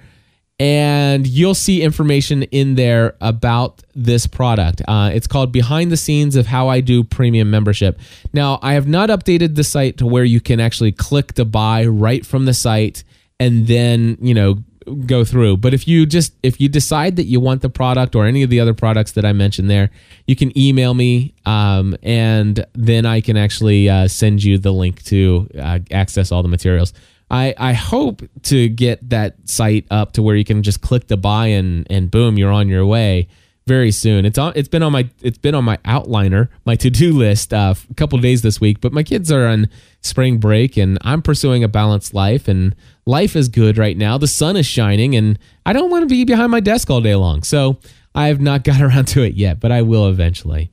[0.59, 4.81] and you'll see information in there about this product.
[4.88, 8.01] Uh, it's called Behind the Scenes of How I Do Premium Membership.
[8.33, 11.85] Now, I have not updated the site to where you can actually click to buy
[11.85, 13.05] right from the site
[13.38, 14.59] and then you know
[15.07, 15.59] go through.
[15.59, 18.51] But if you just if you decide that you want the product or any of
[18.51, 19.90] the other products that i mentioned there
[20.27, 25.03] you can email me um, and then i can actually uh, send you the link
[25.05, 26.92] to uh, access all the materials.
[27.29, 31.16] I, I hope to get that site up to where you can just click the
[31.16, 33.29] buy and and boom you're on your way
[33.66, 34.24] very soon.
[34.24, 34.52] It's on.
[34.55, 35.11] It's been on my.
[35.20, 38.81] It's been on my outliner, my to do list, uh, a couple days this week.
[38.81, 39.68] But my kids are on
[40.02, 42.76] spring break, and I'm pursuing a balanced life, and
[43.07, 44.18] life is good right now.
[44.18, 47.16] The sun is shining, and I don't want to be behind my desk all day
[47.16, 47.42] long.
[47.42, 47.79] So
[48.14, 50.70] I have not got around to it yet, but I will eventually.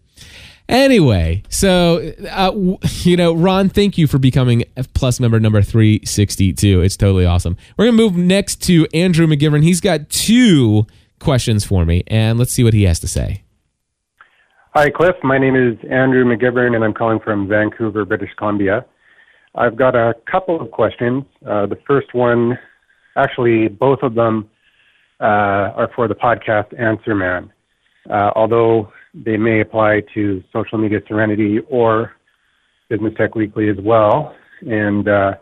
[0.70, 2.52] Anyway, so uh,
[3.02, 6.82] you know, Ron, thank you for becoming Plus member number 362.
[6.82, 7.58] It's totally awesome.
[7.76, 9.64] We're gonna move next to Andrew McGivern.
[9.64, 10.88] He's got two
[11.24, 13.44] questions for me, and let's see what he has to say.
[14.76, 15.16] Hi, Cliff.
[15.24, 18.86] My name is Andrew McGivern, and I'm calling from Vancouver, British Columbia.
[19.56, 21.24] I've got a couple of questions.
[21.48, 22.58] Uh, the first one,
[23.16, 24.50] actually, both of them
[25.22, 27.54] uh, are for the podcast Answer Man,
[28.10, 32.14] uh, although they may apply to Social Media Serenity or
[32.90, 34.36] Business Tech Weekly as well.
[34.62, 35.34] And uh,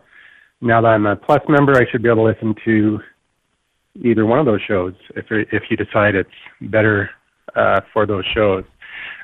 [0.60, 3.00] now that I'm a Plus member, I should be able to listen to
[3.96, 6.30] either one of those shows if if you decide it's
[6.62, 7.10] better
[7.56, 8.64] uh, for those shows.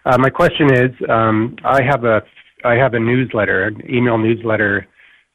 [0.04, 2.22] Uh, my question is, um, I have a
[2.64, 4.86] I have a newsletter, an email newsletter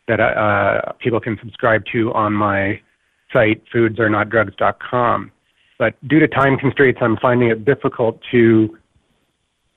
[0.08, 2.80] that uh, people can subscribe to on my
[3.32, 5.32] site, foodsarenotdrugs.com.
[5.80, 8.78] But due to time constraints, I'm finding it difficult to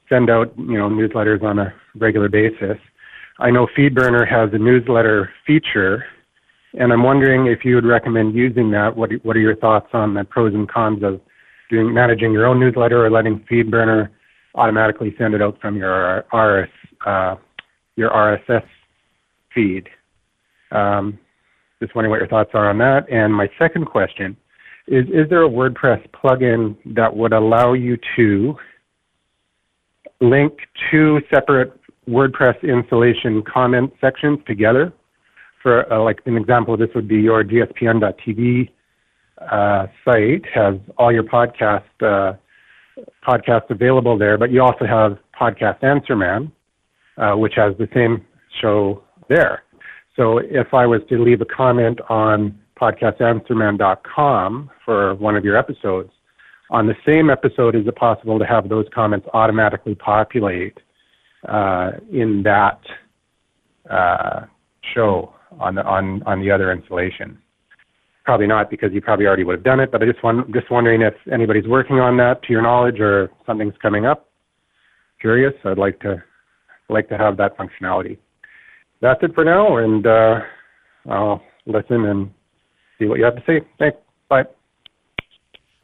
[0.09, 2.79] send out you know newsletters on a regular basis.
[3.39, 6.05] I know FeedBurner has a newsletter feature,
[6.77, 8.97] and I'm wondering if you would recommend using that.
[8.97, 11.21] What What are your thoughts on the pros and cons of
[11.71, 14.09] doing managing your own newsletter or letting FeedBurner
[14.55, 16.69] automatically send it out from your RS
[17.07, 17.37] uh,
[17.97, 18.65] your RSS
[19.55, 19.89] feed?
[20.71, 21.19] Um,
[21.81, 23.11] just wondering what your thoughts are on that.
[23.11, 24.37] And my second question
[24.87, 28.57] is: Is there a WordPress plugin that would allow you to
[30.21, 30.59] link
[30.91, 34.93] two separate WordPress installation comment sections together.
[35.67, 38.71] For uh, like an example of this would be your gspn.tv
[39.51, 42.35] uh, site has all your podcast uh,
[43.27, 46.53] podcasts available there, but you also have Podcast Answer Man,
[47.17, 48.25] uh, which has the same
[48.61, 49.65] show there.
[50.15, 56.13] So if I was to leave a comment on podcastanswerman.com for one of your episodes,
[56.71, 60.79] on the same episode, is it possible to have those comments automatically populate
[61.49, 62.79] uh, in that
[63.91, 64.43] uh,
[64.95, 67.39] show on the on on the other installation?
[68.25, 69.93] Probably not because you probably already would have done it.
[69.93, 73.31] But I just want just wondering if anybody's working on that to your knowledge or
[73.47, 74.29] something's coming up.
[75.21, 75.55] Curious.
[75.65, 76.23] I'd like to
[76.89, 78.19] like to have that functionality.
[79.01, 80.41] That's it for now, and uh,
[81.09, 82.31] I'll listen and
[82.99, 83.61] see what you have to say.
[83.79, 83.99] Thanks.
[84.29, 84.45] Bye.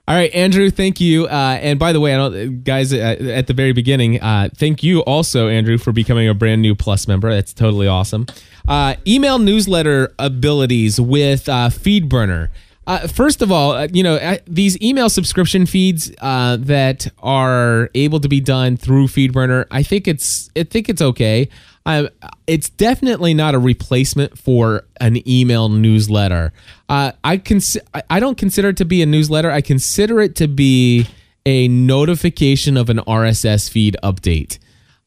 [0.08, 1.26] All right, Andrew, thank you.
[1.26, 4.48] Uh, and by the way, I don't, guys, at, uh, at the very beginning, uh,
[4.54, 7.32] thank you also, Andrew, for becoming a brand new Plus member.
[7.32, 8.26] That's totally awesome.
[8.68, 12.48] Uh, email newsletter abilities with uh, FeedBurner.
[12.86, 18.40] Uh, first of all, you know these email subscription feeds that are able to be
[18.40, 19.66] done through FeedBurner.
[19.70, 21.48] I think it's I think it's okay.
[21.84, 22.08] Uh,
[22.46, 26.52] it's definitely not a replacement for an email newsletter.
[26.88, 29.50] Uh, I cons- I don't consider it to be a newsletter.
[29.50, 31.06] I consider it to be
[31.44, 34.58] a notification of an RSS feed update.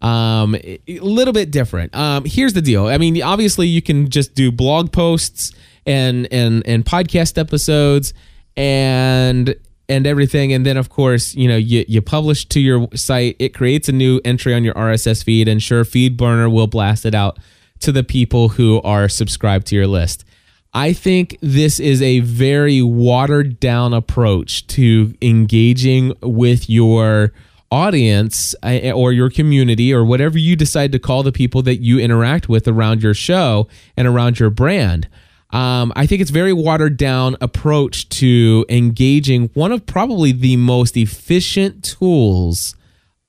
[0.01, 1.95] Um, a little bit different.
[1.95, 2.87] Um, here's the deal.
[2.87, 5.51] I mean, obviously, you can just do blog posts
[5.85, 8.13] and and and podcast episodes
[8.57, 9.55] and
[9.87, 13.49] and everything and then of course you know you, you publish to your site it
[13.53, 17.37] creates a new entry on your rss feed and sure feedburner will blast it out
[17.79, 20.25] to the people who are subscribed to your list
[20.73, 27.31] i think this is a very watered down approach to engaging with your
[27.71, 31.99] audience uh, or your community or whatever you decide to call the people that you
[31.99, 35.07] interact with around your show and around your brand
[35.55, 40.97] um, I think it's very watered down approach to engaging one of probably the most
[40.97, 42.75] efficient tools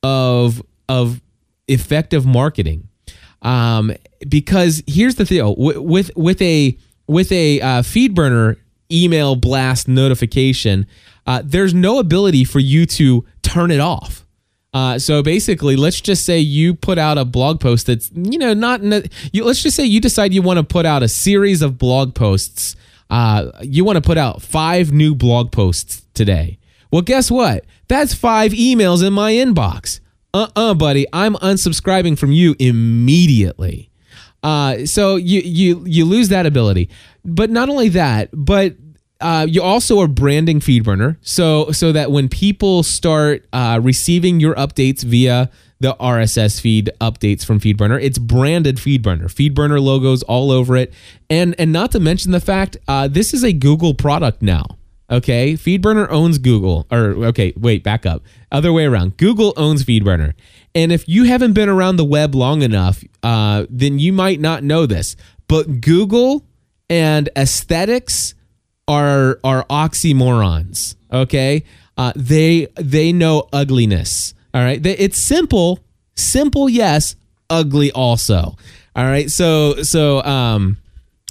[0.02, 1.20] of of
[1.68, 2.88] effective marketing.
[3.42, 3.92] Um,
[4.28, 6.76] because here's the deal with with a
[7.06, 8.56] with a uh, FeedBurner
[8.90, 10.88] email blast notification,
[11.28, 14.25] uh, there's no ability for you to turn it off.
[14.76, 18.52] Uh, so basically, let's just say you put out a blog post that's you know
[18.52, 21.62] not a, you, let's just say you decide you want to put out a series
[21.62, 22.76] of blog posts.
[23.08, 26.58] Uh, you want to put out five new blog posts today.
[26.92, 27.64] Well, guess what?
[27.88, 30.00] That's five emails in my inbox.
[30.34, 33.88] Uh uh-uh, uh buddy, I'm unsubscribing from you immediately.
[34.42, 36.90] Uh, so you you you lose that ability.
[37.24, 38.74] But not only that, but
[39.20, 44.54] uh, you also are branding FeedBurner, so so that when people start uh, receiving your
[44.56, 45.50] updates via
[45.80, 50.92] the RSS feed updates from FeedBurner, it's branded FeedBurner, FeedBurner logos all over it,
[51.30, 54.64] and and not to mention the fact uh, this is a Google product now.
[55.08, 59.16] Okay, FeedBurner owns Google, or okay, wait, back up, other way around.
[59.16, 60.34] Google owns FeedBurner,
[60.74, 64.62] and if you haven't been around the web long enough, uh, then you might not
[64.62, 65.16] know this,
[65.48, 66.44] but Google
[66.90, 68.34] and aesthetics
[68.88, 70.96] are are oxymorons.
[71.12, 71.64] Okay,
[71.96, 74.34] uh, they they know ugliness.
[74.54, 75.80] All right, they, it's simple,
[76.14, 77.16] simple yes,
[77.50, 78.56] ugly also.
[78.94, 80.78] All right, so so um,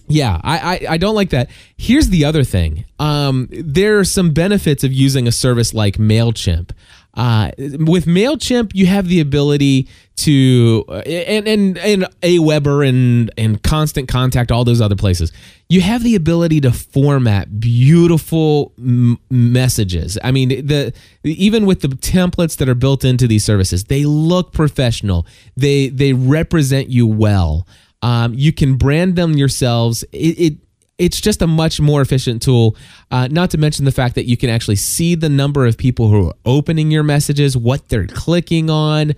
[0.07, 1.49] yeah, I, I, I don't like that.
[1.77, 2.85] Here's the other thing.
[2.99, 6.71] Um, there are some benefits of using a service like Mailchimp.
[7.15, 9.87] Uh, with Mailchimp, you have the ability
[10.17, 15.31] to uh, and and and Aweber and and Constant Contact, all those other places.
[15.69, 20.17] You have the ability to format beautiful m- messages.
[20.23, 20.93] I mean, the
[21.23, 25.25] even with the templates that are built into these services, they look professional.
[25.55, 27.67] They they represent you well.
[28.01, 30.03] Um, you can brand them yourselves.
[30.11, 30.57] It, it
[30.97, 32.75] it's just a much more efficient tool.
[33.11, 36.09] Uh, not to mention the fact that you can actually see the number of people
[36.09, 39.13] who are opening your messages, what they're clicking on.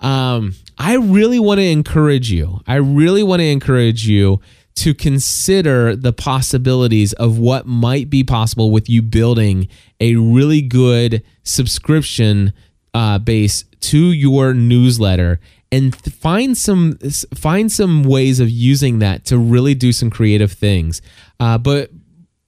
[0.00, 2.60] Um, I really want to encourage you.
[2.66, 4.40] I really want to encourage you
[4.74, 9.68] to consider the possibilities of what might be possible with you building
[10.00, 12.52] a really good subscription
[12.94, 16.98] uh, base to your newsletter and find some
[17.34, 21.00] find some ways of using that to really do some creative things.
[21.42, 21.90] Uh, but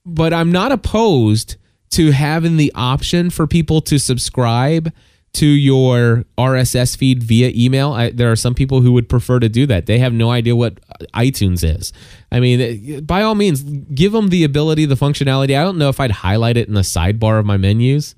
[0.05, 1.57] but I'm not opposed
[1.91, 4.93] to having the option for people to subscribe
[5.33, 7.91] to your RSS feed via email.
[7.91, 9.85] I, there are some people who would prefer to do that.
[9.85, 10.79] They have no idea what
[11.13, 11.91] iTunes is.
[12.31, 15.59] I mean, by all means, give them the ability, the functionality.
[15.59, 18.15] I don't know if I'd highlight it in the sidebar of my menus.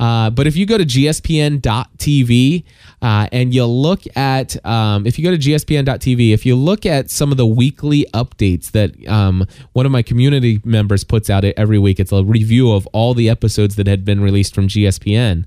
[0.00, 2.64] Uh, but if you go to gspn.tv
[3.02, 7.10] uh, and you look at, um, if you go to gspn.tv, if you look at
[7.10, 11.78] some of the weekly updates that um, one of my community members puts out every
[11.78, 15.44] week, it's a review of all the episodes that had been released from GSPN.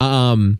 [0.00, 0.58] Um,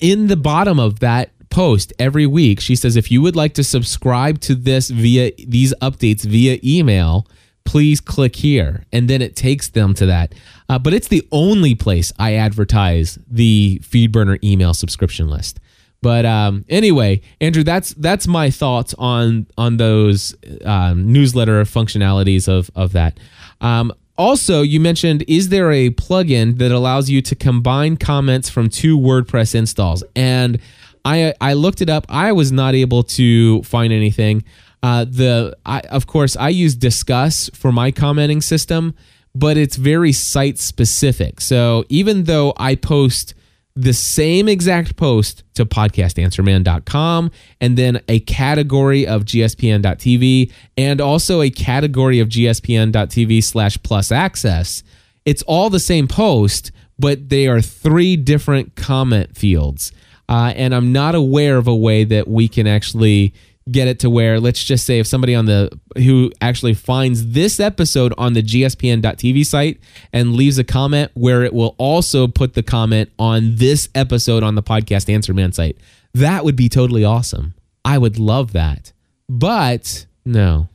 [0.00, 3.64] in the bottom of that post every week, she says, if you would like to
[3.64, 7.26] subscribe to this via these updates via email,
[7.64, 8.84] please click here.
[8.92, 10.34] And then it takes them to that.
[10.68, 15.60] Uh, but it's the only place I advertise the FeedBurner email subscription list.
[16.04, 20.34] But um, anyway, Andrew, that's that's my thoughts on on those
[20.64, 23.18] um, newsletter functionalities of of that.
[23.62, 28.68] Um, also, you mentioned is there a plugin that allows you to combine comments from
[28.68, 30.04] two WordPress installs?
[30.14, 30.60] And
[31.06, 32.04] I I looked it up.
[32.10, 34.44] I was not able to find anything.
[34.82, 38.94] Uh, the I, of course I use Disqus for my commenting system,
[39.34, 41.40] but it's very site specific.
[41.40, 43.34] So even though I post
[43.76, 47.30] the same exact post to podcastanswerman.com
[47.60, 54.84] and then a category of gspn.tv and also a category of gspn.tv slash plus access
[55.24, 56.70] it's all the same post
[57.00, 59.90] but they are three different comment fields
[60.28, 63.34] uh, and i'm not aware of a way that we can actually
[63.70, 67.58] get it to where let's just say if somebody on the who actually finds this
[67.58, 69.80] episode on the gspn.tv site
[70.12, 74.54] and leaves a comment where it will also put the comment on this episode on
[74.54, 75.78] the podcast answer man site
[76.14, 77.54] that would be totally awesome.
[77.84, 78.92] I would love that.
[79.28, 80.68] But no.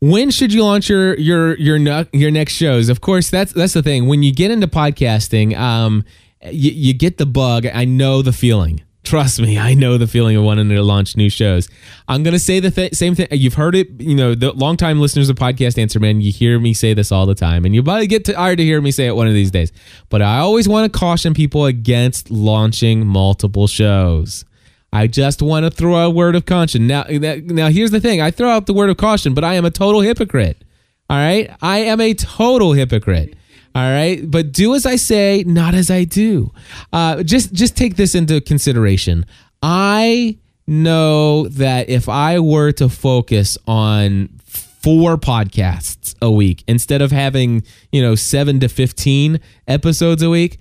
[0.00, 2.88] when should you launch your your your your next shows?
[2.88, 4.06] Of course, that's that's the thing.
[4.06, 6.04] When you get into podcasting, um,
[6.44, 7.66] you, you get the bug.
[7.66, 8.82] I know the feeling.
[9.04, 11.70] Trust me, I know the feeling of wanting to launch new shows.
[12.08, 13.26] I'm going to say the th- same thing.
[13.30, 16.74] You've heard it, you know, the longtime listeners of Podcast Answer Man, you hear me
[16.74, 19.16] say this all the time, and you'll probably get tired to hear me say it
[19.16, 19.72] one of these days.
[20.10, 24.44] But I always want to caution people against launching multiple shows.
[24.92, 26.86] I just want to throw a word of caution.
[26.86, 29.64] Now, now here's the thing: I throw out the word of caution, but I am
[29.64, 30.64] a total hypocrite.
[31.10, 33.34] All right, I am a total hypocrite.
[33.74, 36.52] All right, but do as I say, not as I do.
[36.92, 39.26] Uh, just just take this into consideration.
[39.62, 47.10] I know that if I were to focus on four podcasts a week instead of
[47.10, 47.62] having
[47.92, 50.58] you know seven to fifteen episodes a week,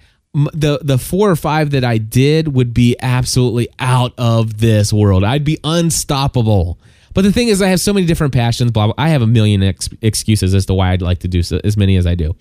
[0.53, 5.23] the the four or five that I did would be absolutely out of this world.
[5.23, 6.79] I'd be unstoppable.
[7.13, 8.71] But the thing is, I have so many different passions.
[8.71, 8.87] Blah.
[8.87, 8.95] blah.
[8.97, 11.75] I have a million ex- excuses as to why I'd like to do so, as
[11.75, 12.35] many as I do.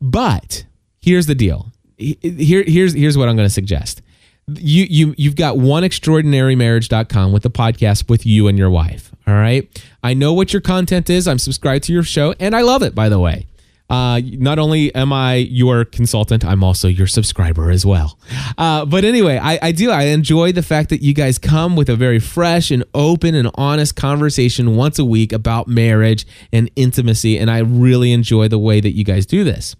[0.00, 0.64] But
[1.00, 1.70] here's the deal.
[1.96, 4.02] Here, here's here's what I'm going to suggest.
[4.48, 9.12] You you you've got one extraordinarymarriage.com with the podcast with you and your wife.
[9.26, 9.68] All right.
[10.02, 11.28] I know what your content is.
[11.28, 12.94] I'm subscribed to your show, and I love it.
[12.94, 13.46] By the way.
[13.88, 18.18] Uh, not only am I your consultant, I'm also your subscriber as well.
[18.58, 19.90] Uh, but anyway, I, I do.
[19.90, 23.50] I enjoy the fact that you guys come with a very fresh and open and
[23.54, 27.38] honest conversation once a week about marriage and intimacy.
[27.38, 29.76] And I really enjoy the way that you guys do this.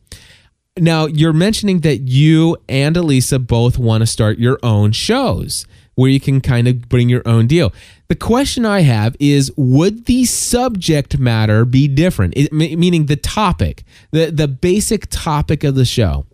[0.78, 5.66] Now, you're mentioning that you and Alisa both want to start your own shows.
[5.96, 7.72] Where you can kind of bring your own deal.
[8.08, 12.34] The question I have is would the subject matter be different?
[12.36, 13.82] It, meaning the topic,
[14.12, 16.26] the, the basic topic of the show.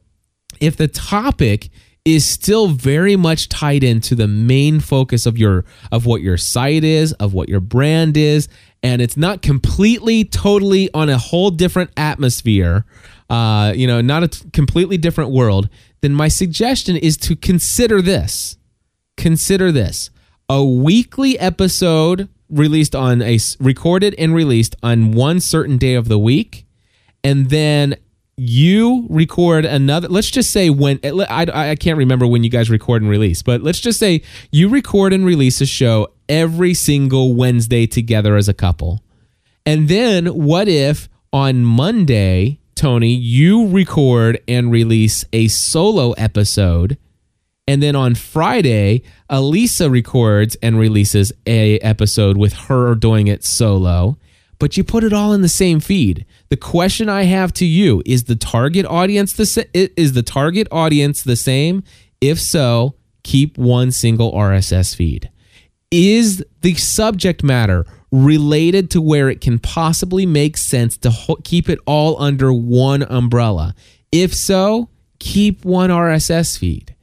[0.61, 1.71] If the topic
[2.05, 6.83] is still very much tied into the main focus of your of what your site
[6.83, 8.49] is, of what your brand is,
[8.83, 12.85] and it's not completely totally on a whole different atmosphere,
[13.31, 15.69] uh, you know, not a t- completely different world,
[16.01, 18.57] then my suggestion is to consider this.
[19.17, 20.11] Consider this.
[20.49, 26.19] A weekly episode released on a recorded and released on one certain day of the
[26.19, 26.67] week
[27.25, 27.97] and then
[28.37, 32.71] you record another let's just say when eh, I, I can't remember when you guys
[32.71, 37.35] record and release but let's just say you record and release a show every single
[37.35, 39.03] wednesday together as a couple
[39.65, 46.97] and then what if on monday tony you record and release a solo episode
[47.73, 54.17] and then on friday alisa records and releases a episode with her doing it solo
[54.59, 58.03] but you put it all in the same feed the question I have to you
[58.05, 61.83] is the target audience the sa- is the target audience the same?
[62.21, 65.31] If so, keep one single RSS feed.
[65.91, 71.71] Is the subject matter related to where it can possibly make sense to ho- keep
[71.71, 73.75] it all under one umbrella?
[74.13, 76.95] If so, keep one RSS feed.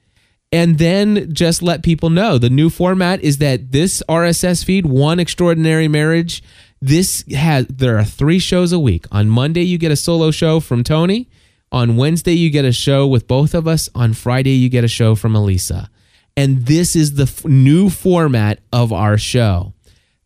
[0.52, 5.20] And then just let people know the new format is that this RSS feed, One
[5.20, 6.42] Extraordinary Marriage,
[6.82, 9.06] this has there are three shows a week.
[9.12, 11.30] On Monday you get a solo show from Tony.
[11.72, 13.90] On Wednesday you get a show with both of us.
[13.94, 15.90] On Friday you get a show from Alisa.
[16.36, 19.74] And this is the f- new format of our show.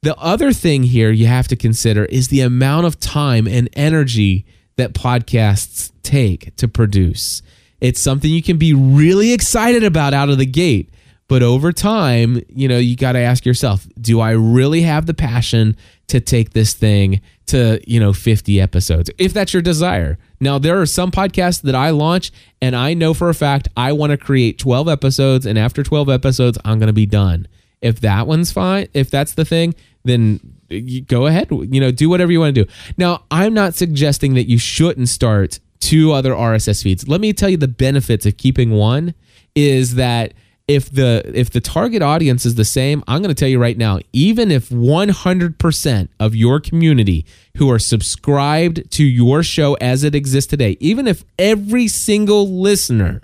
[0.04, 4.46] The other thing here you have to consider is the amount of time and energy
[4.76, 7.42] that podcasts take to produce.
[7.84, 10.90] It's something you can be really excited about out of the gate.
[11.28, 15.14] But over time, you know, you got to ask yourself, do I really have the
[15.14, 15.76] passion
[16.08, 19.10] to take this thing to, you know, 50 episodes?
[19.18, 20.18] If that's your desire.
[20.40, 22.32] Now, there are some podcasts that I launch
[22.62, 26.08] and I know for a fact I want to create 12 episodes and after 12
[26.08, 27.50] episodes, I'm going to be done.
[27.82, 29.76] If that one's fine, if that's the thing,
[30.06, 30.40] then
[30.72, 32.72] uh, you go ahead, you know, do whatever you want to do.
[32.96, 37.08] Now, I'm not suggesting that you shouldn't start two other RSS feeds.
[37.08, 39.14] Let me tell you the benefits of keeping one
[39.54, 40.34] is that
[40.66, 43.78] if the if the target audience is the same, I'm going to tell you right
[43.78, 47.26] now, even if 100% of your community
[47.58, 53.22] who are subscribed to your show as it exists today, even if every single listener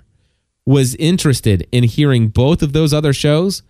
[0.66, 3.62] was interested in hearing both of those other shows,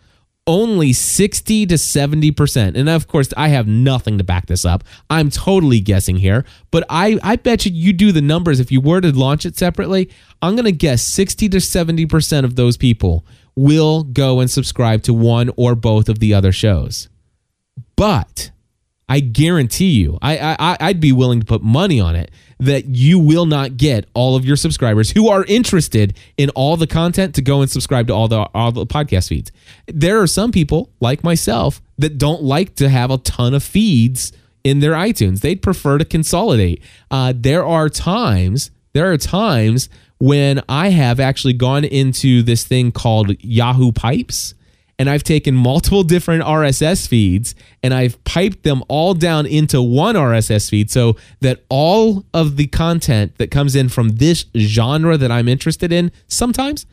[0.50, 2.76] only 60 to 70%.
[2.76, 4.82] And of course, I have nothing to back this up.
[5.08, 8.58] I'm totally guessing here, but I, I bet you you do the numbers.
[8.58, 10.10] If you were to launch it separately,
[10.42, 13.24] I'm going to guess 60 to 70% of those people
[13.54, 17.08] will go and subscribe to one or both of the other shows.
[17.94, 18.50] But
[19.10, 22.30] I guarantee you, I, I I'd be willing to put money on it
[22.60, 26.86] that you will not get all of your subscribers who are interested in all the
[26.86, 29.50] content to go and subscribe to all the all the podcast feeds.
[29.88, 34.32] There are some people like myself that don't like to have a ton of feeds
[34.62, 35.40] in their iTunes.
[35.40, 36.80] They'd prefer to consolidate.
[37.10, 39.88] Uh, there are times there are times
[40.18, 44.54] when I have actually gone into this thing called Yahoo Pipes
[45.00, 50.14] and I've taken multiple different RSS feeds and I've piped them all down into one
[50.14, 55.30] RSS feed so that all of the content that comes in from this genre that
[55.30, 56.84] I'm interested in sometimes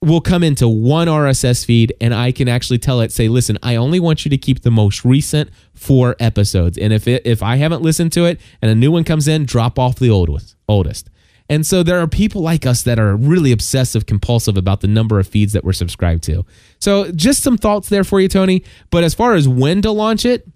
[0.00, 3.76] will come into one RSS feed and I can actually tell it say listen I
[3.76, 7.56] only want you to keep the most recent 4 episodes and if it if I
[7.56, 11.10] haven't listened to it and a new one comes in drop off the oldest oldest
[11.48, 15.20] and so there are people like us that are really obsessive compulsive about the number
[15.20, 16.44] of feeds that we're subscribed to.
[16.80, 18.64] So just some thoughts there for you, Tony.
[18.90, 20.48] But as far as when to launch it,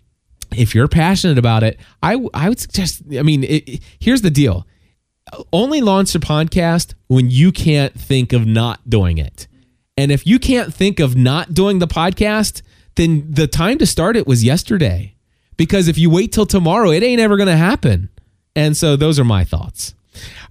[0.57, 4.31] if you're passionate about it, I, I would suggest, I mean, it, it, here's the
[4.31, 4.67] deal
[5.53, 9.47] only launch a podcast when you can't think of not doing it.
[9.97, 12.63] And if you can't think of not doing the podcast,
[12.97, 15.15] then the time to start it was yesterday.
[15.57, 18.09] Because if you wait till tomorrow, it ain't ever going to happen.
[18.57, 19.95] And so those are my thoughts.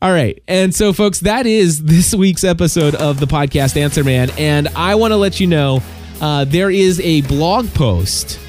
[0.01, 0.41] All right.
[0.47, 4.29] And so, folks, that is this week's episode of the podcast Answer Man.
[4.37, 5.81] And I want to let you know
[6.21, 8.39] uh, there is a blog post.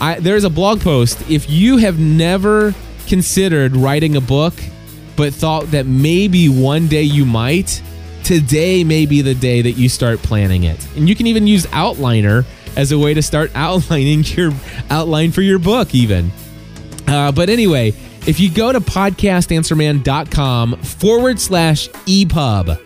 [0.00, 1.30] I, there's a blog post.
[1.30, 2.74] If you have never
[3.06, 4.54] considered writing a book,
[5.16, 7.82] but thought that maybe one day you might,
[8.24, 10.86] today may be the day that you start planning it.
[10.96, 12.44] And you can even use Outliner
[12.76, 14.52] as a way to start outlining your
[14.90, 16.30] outline for your book, even.
[17.06, 17.92] Uh, but anyway,
[18.28, 22.78] if you go to podcastanswerman.com forward slash EPUB,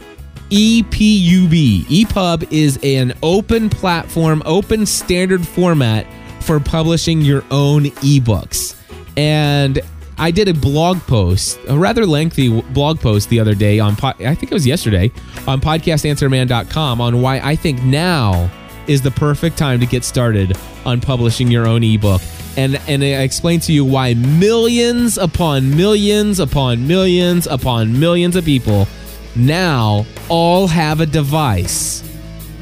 [0.51, 1.85] EPUB.
[1.87, 6.07] EPUB is an open platform, open standard format
[6.41, 8.77] for publishing your own ebooks.
[9.17, 9.81] And
[10.17, 14.37] I did a blog post, a rather lengthy blog post the other day on, I
[14.37, 15.11] think it was yesterday,
[15.49, 18.49] on podcastanswerman.com on why I think now
[18.93, 22.21] is the perfect time to get started on publishing your own ebook.
[22.57, 28.45] And, and I explain to you why millions upon millions upon millions upon millions of
[28.45, 28.87] people
[29.35, 32.03] now all have a device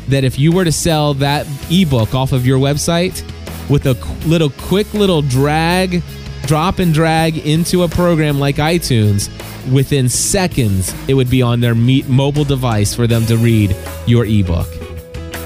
[0.09, 3.23] that if you were to sell that ebook off of your website
[3.69, 3.95] with a
[4.27, 6.03] little quick little drag,
[6.47, 9.29] drop and drag into a program like iTunes,
[9.73, 13.77] within seconds it would be on their mobile device for them to read
[14.07, 14.80] your ebook.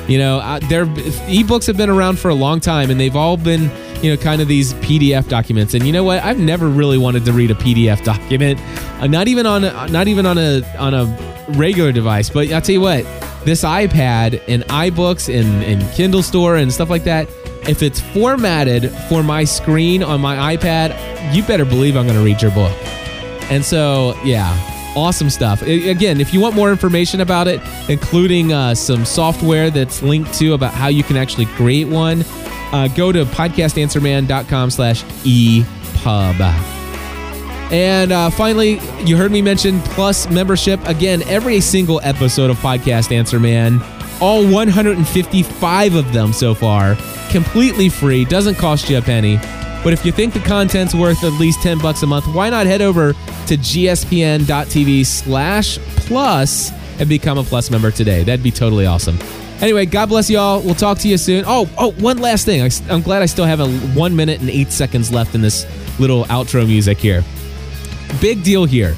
[0.08, 3.36] You know, uh, their ebooks have been around for a long time and they've all
[3.36, 3.70] been
[4.02, 5.72] you know, kind of these PDF documents.
[5.72, 6.22] And you know what?
[6.22, 8.60] I've never really wanted to read a PDF document,
[9.00, 11.04] uh, not even on a, not even on a on a
[11.56, 12.28] regular device.
[12.28, 13.04] But I'll tell you what,
[13.44, 17.28] this iPad and iBooks and, and Kindle Store and stuff like that.
[17.66, 22.24] If it's formatted for my screen on my iPad, you better believe I'm going to
[22.24, 22.76] read your book.
[23.50, 24.52] And so, yeah,
[24.96, 25.62] awesome stuff.
[25.62, 30.54] Again, if you want more information about it, including uh, some software that's linked to
[30.54, 32.24] about how you can actually create one,
[32.72, 36.40] uh, go to podcastanswerman.com slash epub.
[37.72, 40.84] And uh, finally, you heard me mention Plus membership.
[40.86, 43.82] Again, every single episode of Podcast Answer Man,
[44.20, 46.96] all 155 of them so far,
[47.30, 49.38] completely free, doesn't cost you a penny.
[49.84, 52.66] But if you think the content's worth at least 10 bucks a month, why not
[52.66, 58.24] head over to gspn.tv slash plus and become a Plus member today?
[58.24, 59.18] That'd be totally awesome.
[59.60, 60.60] Anyway, God bless you all.
[60.62, 61.44] We'll talk to you soon.
[61.46, 62.62] Oh, oh, one last thing.
[62.62, 65.66] I, am glad I still have a one minute and eight seconds left in this
[66.00, 67.22] little outro music here.
[68.20, 68.96] Big deal here.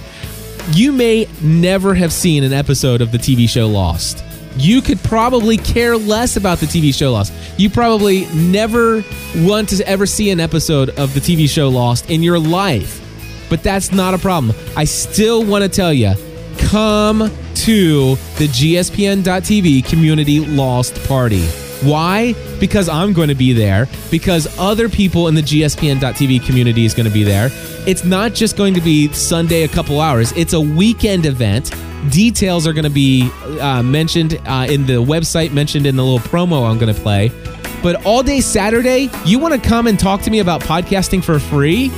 [0.72, 4.26] You may never have seen an episode of the TV show Lost.
[4.57, 7.33] You could probably care less about the TV show Lost.
[7.59, 9.05] You probably never
[9.37, 13.03] want to ever see an episode of the TV show Lost in your life.
[13.51, 14.57] But that's not a problem.
[14.77, 16.15] I still want to tell you
[16.59, 21.47] come to the GSPN.TV Community Lost Party.
[21.83, 22.35] Why?
[22.59, 27.07] Because I'm going to be there, because other people in the GSPN.TV community is going
[27.07, 27.51] to be there.
[27.87, 31.71] It's not just going to be Sunday a couple hours, it's a weekend event.
[32.11, 33.31] Details are going to be
[33.61, 37.31] uh, mentioned uh, in the website, mentioned in the little promo I'm going to play.
[37.83, 41.39] But all day Saturday, you want to come and talk to me about podcasting for
[41.39, 41.91] free?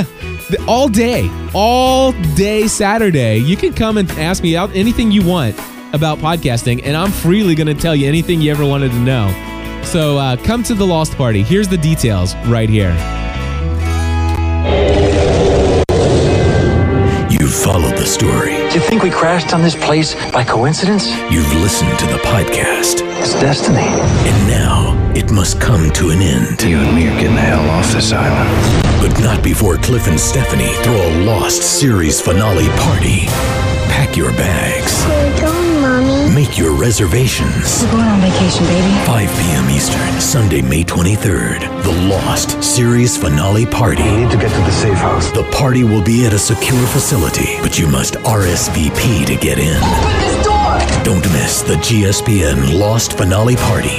[0.68, 3.38] all day, all day Saturday.
[3.38, 5.58] You can come and ask me out anything you want
[5.92, 9.28] about podcasting, and I'm freely going to tell you anything you ever wanted to know.
[9.84, 11.42] So uh, come to the Lost Party.
[11.42, 12.92] Here's the details right here.
[17.30, 18.51] You've followed the story.
[18.72, 21.10] Do you think we crashed on this place by coincidence?
[21.30, 23.02] You've listened to the podcast.
[23.20, 23.80] It's destiny.
[23.80, 26.62] And now it must come to an end.
[26.62, 28.48] You and me are getting the hell off this island.
[28.98, 33.26] But not before Cliff and Stephanie throw a Lost series finale party.
[33.92, 35.61] Pack your bags.
[36.22, 36.34] Mommy.
[36.34, 37.82] Make your reservations.
[37.84, 39.06] We're going on vacation, baby.
[39.06, 39.70] 5 p.m.
[39.70, 41.60] Eastern, Sunday, May 23rd.
[41.82, 44.02] The Lost series finale party.
[44.02, 45.30] We need to get to the safe house.
[45.32, 49.76] The party will be at a secure facility, but you must RSVP to get in.
[49.76, 51.04] Open this door!
[51.04, 53.98] Don't miss the GSPN Lost finale party.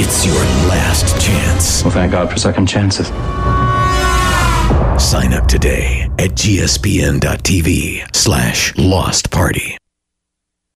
[0.00, 0.36] It's your
[0.68, 1.82] last chance.
[1.82, 3.08] Well, thank God for second chances.
[5.02, 9.76] Sign up today at gspn.tv slash lost party.